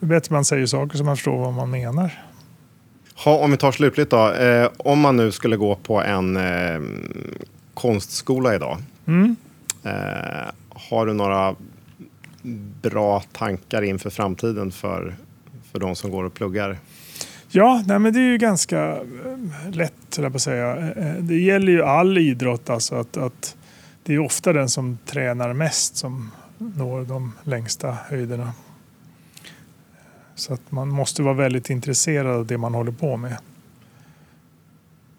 Det 0.00 0.06
är 0.06 0.08
bättre 0.08 0.34
man 0.34 0.44
säger 0.44 0.66
saker 0.66 0.96
som 0.96 1.06
man 1.06 1.16
förstår 1.16 1.38
vad 1.38 1.52
man 1.52 1.70
menar. 1.70 2.22
Ha, 3.24 3.38
om 3.38 3.50
vi 3.50 3.56
tar 3.56 3.72
slutligt 3.72 4.10
då. 4.10 4.32
Eh, 4.32 4.70
om 4.76 5.00
man 5.00 5.16
nu 5.16 5.32
skulle 5.32 5.56
gå 5.56 5.74
på 5.74 6.02
en 6.02 6.36
eh, 6.36 6.80
konstskola 7.74 8.54
idag. 8.54 8.78
Mm. 9.06 9.36
Eh, 9.82 10.52
har 10.68 11.06
du 11.06 11.12
några 11.12 11.54
bra 12.82 13.22
tankar 13.32 13.82
inför 13.82 14.10
framtiden 14.10 14.72
för, 14.72 15.16
för 15.72 15.78
de 15.78 15.94
som 15.94 16.10
går 16.10 16.24
och 16.24 16.34
pluggar? 16.34 16.78
Ja, 17.54 17.82
nej, 17.86 17.98
men 17.98 18.12
det 18.12 18.18
är 18.18 18.30
ju 18.30 18.38
ganska 18.38 18.96
eh, 18.96 19.70
lätt, 19.70 19.94
jag 20.16 20.32
på 20.32 20.36
att 20.36 20.42
säga. 20.42 20.76
Eh, 20.76 20.88
eh, 20.88 21.14
Det 21.22 21.40
gäller 21.40 21.72
ju 21.72 21.82
all 21.82 22.18
idrott. 22.18 22.70
Alltså 22.70 22.94
att, 22.94 23.16
att 23.16 23.56
det 24.02 24.14
är 24.14 24.18
ofta 24.18 24.52
den 24.52 24.68
som 24.68 24.98
tränar 25.06 25.52
mest 25.52 25.96
som 25.96 26.30
når 26.58 27.04
de 27.04 27.32
längsta 27.42 27.90
höjderna. 27.90 28.52
Så 30.34 30.54
att 30.54 30.70
man 30.70 30.88
måste 30.88 31.22
vara 31.22 31.34
väldigt 31.34 31.70
intresserad 31.70 32.36
av 32.36 32.46
det 32.46 32.58
man 32.58 32.74
håller 32.74 32.92
på 32.92 33.16
med. 33.16 33.36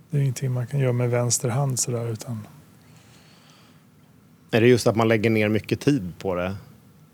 Det 0.09 0.17
är 0.17 0.21
ingenting 0.21 0.51
man 0.51 0.67
kan 0.67 0.79
göra 0.79 0.93
med 0.93 1.09
vänster 1.09 1.49
hand 1.49 1.79
sådär 1.79 2.07
utan 2.07 2.47
Är 4.51 4.61
det 4.61 4.67
just 4.67 4.87
att 4.87 4.95
man 4.95 5.07
lägger 5.07 5.29
ner 5.29 5.49
mycket 5.49 5.79
tid 5.79 6.13
på 6.19 6.35
det? 6.35 6.55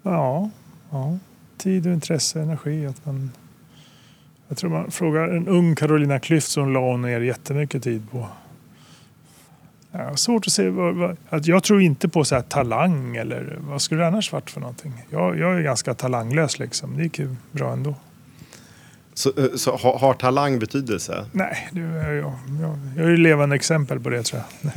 ja, 0.03 0.49
ja. 0.89 1.17
tid 1.58 1.88
och 1.88 1.93
intresse, 1.93 2.41
energi. 2.41 2.86
Att 2.86 3.05
man, 3.05 3.32
jag 4.50 4.58
tror 4.58 4.70
man 4.70 4.92
frågar 4.92 5.28
en 5.28 5.48
ung 5.48 5.76
Carolina 5.76 6.18
Klüft 6.20 6.40
som 6.50 6.74
la 6.74 6.80
hon 6.80 7.02
ner 7.02 7.20
jättemycket 7.20 7.84
tid 7.84 8.12
på. 8.12 8.28
Ja, 9.92 10.16
svårt 10.16 10.48
att 10.48 10.54
se. 10.54 10.70
Vad, 10.70 10.96
vad, 10.96 11.18
att 11.30 11.48
jag 11.48 11.64
tror 11.64 11.82
inte 11.82 12.10
på 12.10 12.24
så 12.24 12.36
här 12.36 12.42
talang 12.42 13.16
eller 13.16 13.58
vad 13.62 13.82
skulle 13.82 14.02
det 14.02 14.08
annars 14.08 14.32
varit 14.32 14.50
för 14.50 14.60
någonting. 14.62 14.94
Jag, 15.10 15.40
jag 15.40 15.58
är 15.58 15.62
ganska 15.62 15.94
talanglös 15.94 16.60
liksom. 16.60 16.98
Det 16.98 17.04
gick 17.04 17.20
ju 17.20 17.36
bra 17.52 17.74
ändå. 17.74 17.96
Så, 19.14 19.30
eh, 19.38 19.46
så 19.56 19.76
har, 19.78 20.00
har 20.00 20.14
talang 20.14 20.60
betydelse? 20.60 21.26
Nej, 21.32 21.70
det 21.72 21.82
är 21.82 22.12
jag, 22.14 22.34
jag, 22.62 22.80
jag 22.98 23.06
är 23.06 23.10
ju 23.10 23.18
levande 23.18 23.56
exempel 23.56 24.00
på 24.00 24.10
det 24.10 24.24
tror 24.24 24.42
jag. 24.62 24.72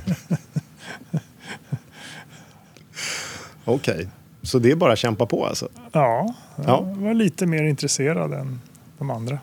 Okej. 3.64 4.08
Så 4.42 4.58
det 4.58 4.70
är 4.70 4.76
bara 4.76 4.92
att 4.92 4.98
kämpa 4.98 5.26
på 5.26 5.46
alltså? 5.46 5.68
Ja, 5.92 6.34
jag 6.56 6.66
Ja. 6.66 6.80
var 6.80 7.14
lite 7.14 7.46
mer 7.46 7.62
intresserad 7.64 8.32
än 8.32 8.60
de 8.98 9.10
andra. 9.10 9.38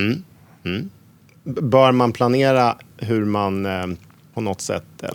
Mm. 0.00 0.22
Mm. 0.64 0.90
Bör 1.44 1.92
man 1.92 2.12
planera 2.12 2.76
hur 2.96 3.24
man 3.24 3.66
eh, 3.66 3.86
på 4.34 4.40
något 4.40 4.60
sätt, 4.60 4.84
eh, 5.02 5.08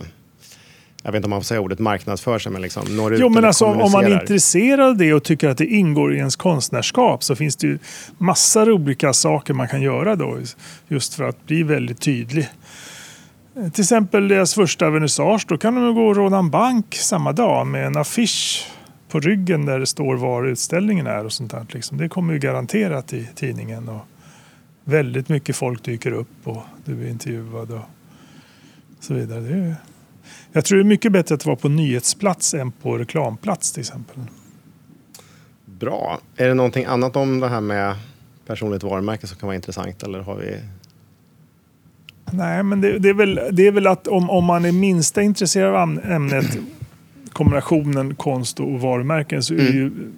jag 1.02 1.12
vet 1.12 1.16
inte 1.16 1.26
om 1.26 1.30
man 1.30 1.40
får 1.40 1.44
säga 1.44 1.60
ordet 1.60 1.78
marknadsför 1.78 2.38
sig, 2.38 2.52
men 2.52 2.62
liksom 2.62 2.96
når 2.96 3.14
ut 3.14 3.20
Jo, 3.20 3.28
men 3.28 3.44
alltså, 3.44 3.64
om 3.64 3.92
man 3.92 4.04
är 4.04 4.20
intresserad 4.20 4.88
av 4.88 4.96
det 4.96 5.14
och 5.14 5.24
tycker 5.24 5.48
att 5.48 5.58
det 5.58 5.66
ingår 5.66 6.14
i 6.14 6.16
ens 6.16 6.36
konstnärskap 6.36 7.24
så 7.24 7.36
finns 7.36 7.56
det 7.56 7.66
ju 7.66 7.78
massor 8.18 8.62
av 8.62 8.68
olika 8.68 9.12
saker 9.12 9.54
man 9.54 9.68
kan 9.68 9.82
göra 9.82 10.16
då 10.16 10.38
just 10.88 11.14
för 11.14 11.24
att 11.24 11.46
bli 11.46 11.62
väldigt 11.62 12.00
tydlig. 12.00 12.48
Eh, 13.56 13.70
Till 13.70 13.82
exempel 13.82 14.28
deras 14.28 14.54
första 14.54 14.90
vernissage, 14.90 15.44
då 15.48 15.58
kan 15.58 15.74
de 15.74 15.94
gå 15.94 16.06
och 16.06 16.16
råna 16.16 16.38
en 16.38 16.50
bank 16.50 16.94
samma 16.94 17.32
dag 17.32 17.66
med 17.66 17.86
en 17.86 17.96
affisch 17.96 18.66
på 19.08 19.20
ryggen 19.20 19.66
där 19.66 19.78
det 19.78 19.86
står 19.86 20.16
var 20.16 20.44
utställningen 20.46 21.06
är 21.06 21.24
och 21.24 21.32
sånt 21.32 21.50
där. 21.50 21.66
Liksom. 21.68 21.98
Det 21.98 22.08
kommer 22.08 22.32
ju 22.32 22.38
garanterat 22.38 23.12
i 23.12 23.28
tidningen 23.34 23.88
och 23.88 24.06
väldigt 24.88 25.28
mycket 25.28 25.56
folk 25.56 25.84
dyker 25.84 26.12
upp 26.12 26.28
och 26.44 26.62
du 26.84 27.04
är 27.04 27.10
intervjuad 27.10 27.72
och 27.72 27.84
så 29.00 29.14
vidare. 29.14 29.40
Det 29.40 29.54
är, 29.54 29.74
jag 30.52 30.64
tror 30.64 30.78
det 30.78 30.82
är 30.82 30.88
mycket 30.88 31.12
bättre 31.12 31.34
att 31.34 31.46
vara 31.46 31.56
på 31.56 31.68
nyhetsplats 31.68 32.54
än 32.54 32.72
på 32.72 32.98
reklamplats 32.98 33.72
till 33.72 33.80
exempel. 33.80 34.16
Bra. 35.64 36.20
Är 36.36 36.48
det 36.48 36.54
någonting 36.54 36.84
annat 36.84 37.16
om 37.16 37.40
det 37.40 37.48
här 37.48 37.60
med 37.60 37.96
personligt 38.46 38.82
varumärke 38.82 39.26
som 39.26 39.38
kan 39.38 39.46
vara 39.46 39.56
intressant? 39.56 40.02
Eller 40.02 40.20
har 40.20 40.36
vi... 40.36 40.60
Nej, 42.30 42.62
men 42.62 42.80
det, 42.80 42.98
det, 42.98 43.08
är, 43.08 43.14
väl, 43.14 43.40
det 43.52 43.66
är 43.66 43.72
väl 43.72 43.86
att 43.86 44.06
om, 44.06 44.30
om 44.30 44.44
man 44.44 44.64
är 44.64 44.72
minsta 44.72 45.22
intresserad 45.22 45.74
av 45.74 46.00
ämnet 46.04 46.58
kombinationen 47.32 48.14
konst 48.14 48.60
och 48.60 48.80
varumärken 48.80 49.42
så 49.42 49.54
är 49.54 49.58
det 49.58 49.64
ju 49.64 50.12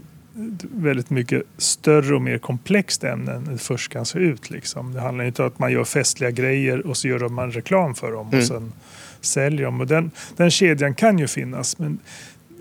väldigt 0.75 1.11
mycket 1.11 1.43
större 1.57 2.15
och 2.15 2.23
mer 2.23 2.39
komplext 2.39 3.05
ämne 3.05 3.33
än 3.33 3.45
det 3.45 3.59
först 3.59 3.93
kan 3.93 4.07
se 4.07 4.19
ut. 4.19 4.51
Liksom. 4.51 4.93
Det 4.93 5.01
handlar 5.01 5.25
inte 5.25 5.43
om 5.43 5.49
att 5.49 5.59
man 5.59 5.73
gör 5.73 5.85
festliga 5.85 6.31
grejer 6.31 6.87
och 6.87 6.97
så 6.97 7.09
gör 7.09 7.29
man 7.29 7.51
reklam 7.51 7.95
för 7.95 8.13
dem 8.13 8.27
Mm. 8.29 8.41
och 8.41 8.47
sen 8.47 8.73
säljer 9.21 9.65
dem. 9.65 9.81
Och 9.81 9.87
den, 9.87 10.11
den 10.37 10.51
kedjan 10.51 10.95
kan 10.95 11.19
ju 11.19 11.27
finnas 11.27 11.79
men 11.79 11.99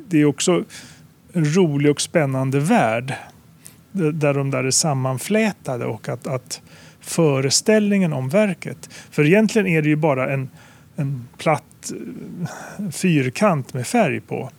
det 0.07 0.21
är 0.21 0.25
också 0.25 0.63
en 1.33 1.55
rolig 1.55 1.91
och 1.91 2.01
spännande 2.01 2.59
värld 2.59 3.13
där 3.91 4.33
de 4.33 4.51
där 4.51 4.63
är 4.63 4.71
sammanflätade 4.71 5.85
och 5.85 6.09
att, 6.09 6.27
att 6.27 6.61
föreställningen 6.99 8.13
om 8.13 8.29
verket. 8.29 8.89
För 9.11 9.25
egentligen 9.25 9.67
är 9.67 9.81
det 9.81 9.89
ju 9.89 9.95
bara 9.95 10.33
en, 10.33 10.49
en 10.95 11.27
platt 11.37 11.91
eh, 12.79 12.89
fyrkant 12.89 13.73
med 13.73 13.87
färg 13.87 14.19
på. 14.19 14.51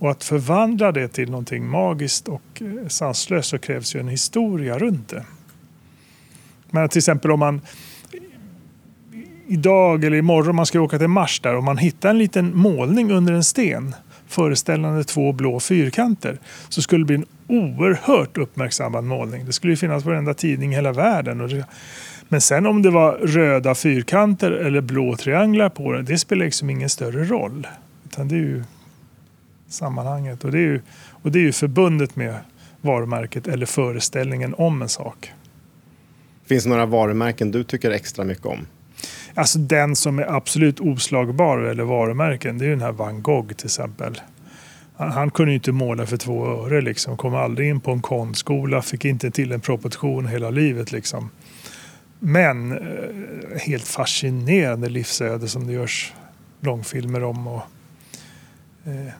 Och 0.00 0.10
att 0.10 0.24
förvandla 0.24 0.92
det 0.92 1.08
till 1.08 1.30
någonting 1.30 1.66
magiskt 1.68 2.28
och 2.28 2.42
eh, 2.60 2.88
sanslöst 2.88 3.48
så 3.48 3.58
krävs 3.58 3.94
ju 3.94 4.00
en 4.00 4.08
historia 4.08 4.78
runt 4.78 5.08
det. 5.08 5.24
Men 6.70 6.88
till 6.88 6.98
exempel 6.98 7.30
om 7.30 7.40
man 7.40 7.60
idag 9.46 10.04
eller 10.04 10.16
imorgon 10.16 10.56
man 10.56 10.66
ska 10.66 10.80
åka 10.80 10.98
till 10.98 11.08
Mars 11.08 11.40
där 11.40 11.56
och 11.56 11.64
man 11.64 11.78
hittar 11.78 12.10
en 12.10 12.18
liten 12.18 12.56
målning 12.56 13.12
under 13.12 13.32
en 13.32 13.44
sten 13.44 13.94
föreställande 14.28 15.04
två 15.04 15.32
blå 15.32 15.60
fyrkanter 15.60 16.38
så 16.68 16.82
skulle 16.82 17.04
det 17.04 17.06
bli 17.06 17.16
en 17.16 17.26
oerhört 17.48 18.38
uppmärksammad 18.38 19.04
målning. 19.04 19.46
Det 19.46 19.52
skulle 19.52 19.72
ju 19.72 19.76
finnas 19.76 20.02
på 20.02 20.10
varenda 20.10 20.34
tidning 20.34 20.72
i 20.72 20.74
hela 20.74 20.92
världen. 20.92 21.64
Men 22.28 22.40
sen 22.40 22.66
om 22.66 22.82
det 22.82 22.90
var 22.90 23.12
röda 23.12 23.74
fyrkanter 23.74 24.50
eller 24.50 24.80
blå 24.80 25.16
trianglar 25.16 25.68
på 25.68 25.92
den, 25.92 26.04
det 26.04 26.18
spelar 26.18 26.44
liksom 26.44 26.70
ingen 26.70 26.88
större 26.88 27.24
roll. 27.24 27.66
Utan 28.04 28.28
det 28.28 28.34
är 28.34 28.38
ju 28.38 28.62
sammanhanget 29.72 30.44
och 30.44 30.52
det 30.52 30.58
är 30.58 30.62
ju, 30.62 30.80
och 31.22 31.32
det 31.32 31.38
är 31.38 31.42
ju 31.42 31.52
förbundet 31.52 32.16
med 32.16 32.34
varumärket 32.80 33.48
eller 33.48 33.66
föreställningen 33.66 34.54
om 34.58 34.82
en 34.82 34.88
sak. 34.88 35.32
Finns 36.46 36.64
det 36.64 36.70
några 36.70 36.86
varumärken 36.86 37.50
du 37.50 37.64
tycker 37.64 37.90
extra 37.90 38.24
mycket 38.24 38.46
om? 38.46 38.66
Alltså 39.34 39.58
den 39.58 39.96
som 39.96 40.18
är 40.18 40.36
absolut 40.36 40.80
oslagbar 40.80 41.58
eller 41.58 41.84
varumärken, 41.84 42.58
det 42.58 42.66
är 42.66 42.70
den 42.70 42.80
här 42.80 42.92
van 42.92 43.22
Gogh 43.22 43.52
till 43.52 43.66
exempel. 43.66 44.20
Han, 44.96 45.12
han 45.12 45.30
kunde 45.30 45.50
ju 45.50 45.54
inte 45.54 45.72
måla 45.72 46.06
för 46.06 46.16
två 46.16 46.46
öre 46.46 46.80
liksom. 46.80 47.16
Kom 47.16 47.34
aldrig 47.34 47.68
in 47.68 47.80
på 47.80 47.90
en 47.90 48.02
konstskola, 48.02 48.82
fick 48.82 49.04
inte 49.04 49.30
till 49.30 49.52
en 49.52 49.60
proportion 49.60 50.26
hela 50.26 50.50
livet 50.50 50.92
liksom. 50.92 51.30
Men 52.18 52.72
eh, 52.72 53.58
helt 53.60 53.88
fascinerande 53.88 54.88
livsöde 54.88 55.48
som 55.48 55.66
det 55.66 55.72
görs 55.72 56.12
långfilmer 56.60 57.24
om. 57.24 57.46
Och, 57.46 57.62
eh, 58.84 59.12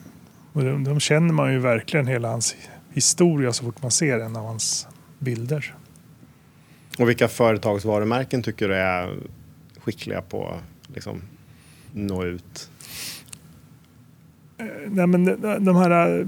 och 0.53 0.65
de, 0.65 0.85
de 0.85 1.01
känner 1.01 1.33
man 1.33 1.53
ju 1.53 1.59
verkligen 1.59 2.07
hela 2.07 2.29
hans 2.29 2.57
historia 2.93 3.53
så 3.53 3.65
fort 3.65 3.83
man 3.83 3.91
ser 3.91 4.19
en 4.19 4.37
av 4.37 4.47
hans 4.47 4.89
bilder. 5.19 5.75
Och 6.99 7.09
vilka 7.09 7.29
företagsvarumärken 7.29 8.43
tycker 8.43 8.69
du 8.69 8.75
är 8.75 9.19
skickliga 9.81 10.23
på 10.23 10.49
att 10.49 10.95
liksom, 10.95 11.23
nå 11.93 12.25
ut? 12.25 12.71
Nej, 14.87 15.07
men 15.07 15.25
de, 15.25 15.65
de 15.65 15.77
här 15.77 16.19
eh, 16.19 16.27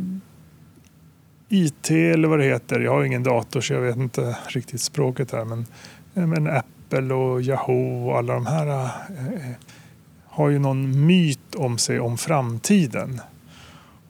IT 1.48 1.90
eller 1.90 2.28
vad 2.28 2.38
det 2.38 2.44
heter. 2.44 2.80
Jag 2.80 2.92
har 2.92 3.04
ingen 3.04 3.22
dator 3.22 3.60
så 3.60 3.72
jag 3.72 3.80
vet 3.80 3.96
inte 3.96 4.36
riktigt 4.48 4.80
språket 4.80 5.32
här. 5.32 5.44
Men, 5.44 5.66
eh, 6.14 6.26
men 6.26 6.46
Apple 6.46 7.14
och 7.14 7.42
Yahoo 7.42 8.08
och 8.08 8.18
alla 8.18 8.34
de 8.34 8.46
här 8.46 8.66
eh, 8.66 9.50
har 10.26 10.48
ju 10.48 10.58
någon 10.58 11.06
myt 11.06 11.54
om 11.54 11.78
sig 11.78 12.00
om 12.00 12.18
framtiden. 12.18 13.20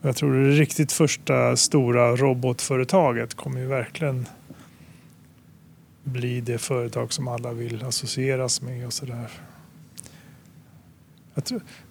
Jag 0.05 0.17
tror 0.17 0.35
det 0.35 0.51
riktigt 0.51 0.93
första 0.93 1.57
stora 1.57 2.17
robotföretaget 2.17 3.35
kommer 3.35 3.61
ju 3.61 3.67
verkligen 3.67 4.27
bli 6.05 6.41
det 6.41 6.59
företag 6.59 7.13
som 7.13 7.29
alla 7.29 7.53
vill 7.53 7.85
associeras 7.85 8.63
med 8.63 8.87
och 8.87 8.93
sådär. 8.93 9.31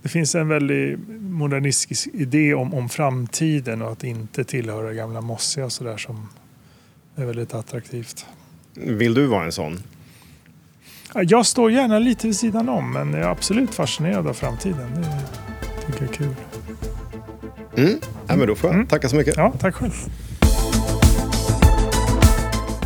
Det 0.01 0.09
finns 0.09 0.35
en 0.35 0.47
väldigt 0.47 0.99
modernistisk 1.19 2.07
idé 2.13 2.53
om, 2.53 2.73
om 2.73 2.89
framtiden 2.89 3.81
och 3.81 3.91
att 3.91 4.03
inte 4.03 4.43
tillhöra 4.43 4.93
gamla 4.93 5.21
mossiga 5.21 5.65
och 5.65 5.71
sådär 5.71 5.97
som 5.97 6.29
är 7.15 7.25
väldigt 7.25 7.53
attraktivt. 7.53 8.25
Vill 8.73 9.13
du 9.13 9.27
vara 9.27 9.45
en 9.45 9.51
sån? 9.51 9.79
Ja, 11.13 11.23
Jag 11.23 11.45
står 11.45 11.71
gärna 11.71 11.99
lite 11.99 12.27
vid 12.27 12.35
sidan 12.35 12.69
om 12.69 12.93
men 12.93 13.13
jag 13.13 13.21
är 13.21 13.29
absolut 13.29 13.73
fascinerad 13.73 14.27
av 14.27 14.33
framtiden. 14.33 15.01
Det 15.01 15.85
tycker 15.85 16.01
jag 16.01 16.09
är 16.11 16.15
kul. 16.15 16.35
Mm. 17.77 17.99
Ja, 18.27 18.35
men 18.35 18.47
då 18.47 18.55
får 18.55 18.69
jag 18.69 18.75
Mm. 18.75 18.87
tacka 18.87 19.09
så 19.09 19.15
mycket. 19.15 19.33
Ja, 19.37 19.53
tack 19.59 19.75
själv. 19.75 19.91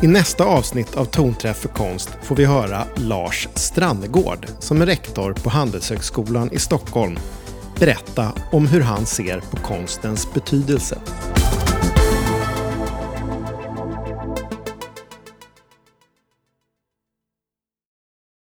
I 0.02 0.08
nästa 0.08 0.44
avsnitt 0.44 0.96
av 0.98 1.06
Tonträff 1.06 1.58
för 1.58 1.70
konst 1.70 2.10
får 2.24 2.36
vi 2.36 2.46
höra 2.46 2.86
Lars 2.96 3.48
Strandegård 3.56 4.48
som 4.60 4.82
är 4.82 4.86
rektor 4.86 5.34
på 5.34 5.50
Handelshögskolan 5.50 6.52
i 6.52 6.60
Stockholm 6.60 7.18
berätta 7.80 8.32
om 8.52 8.68
hur 8.68 8.82
han 8.82 9.06
ser 9.06 9.40
på 9.40 9.58
konstens 9.58 10.28
betydelse. 10.34 10.98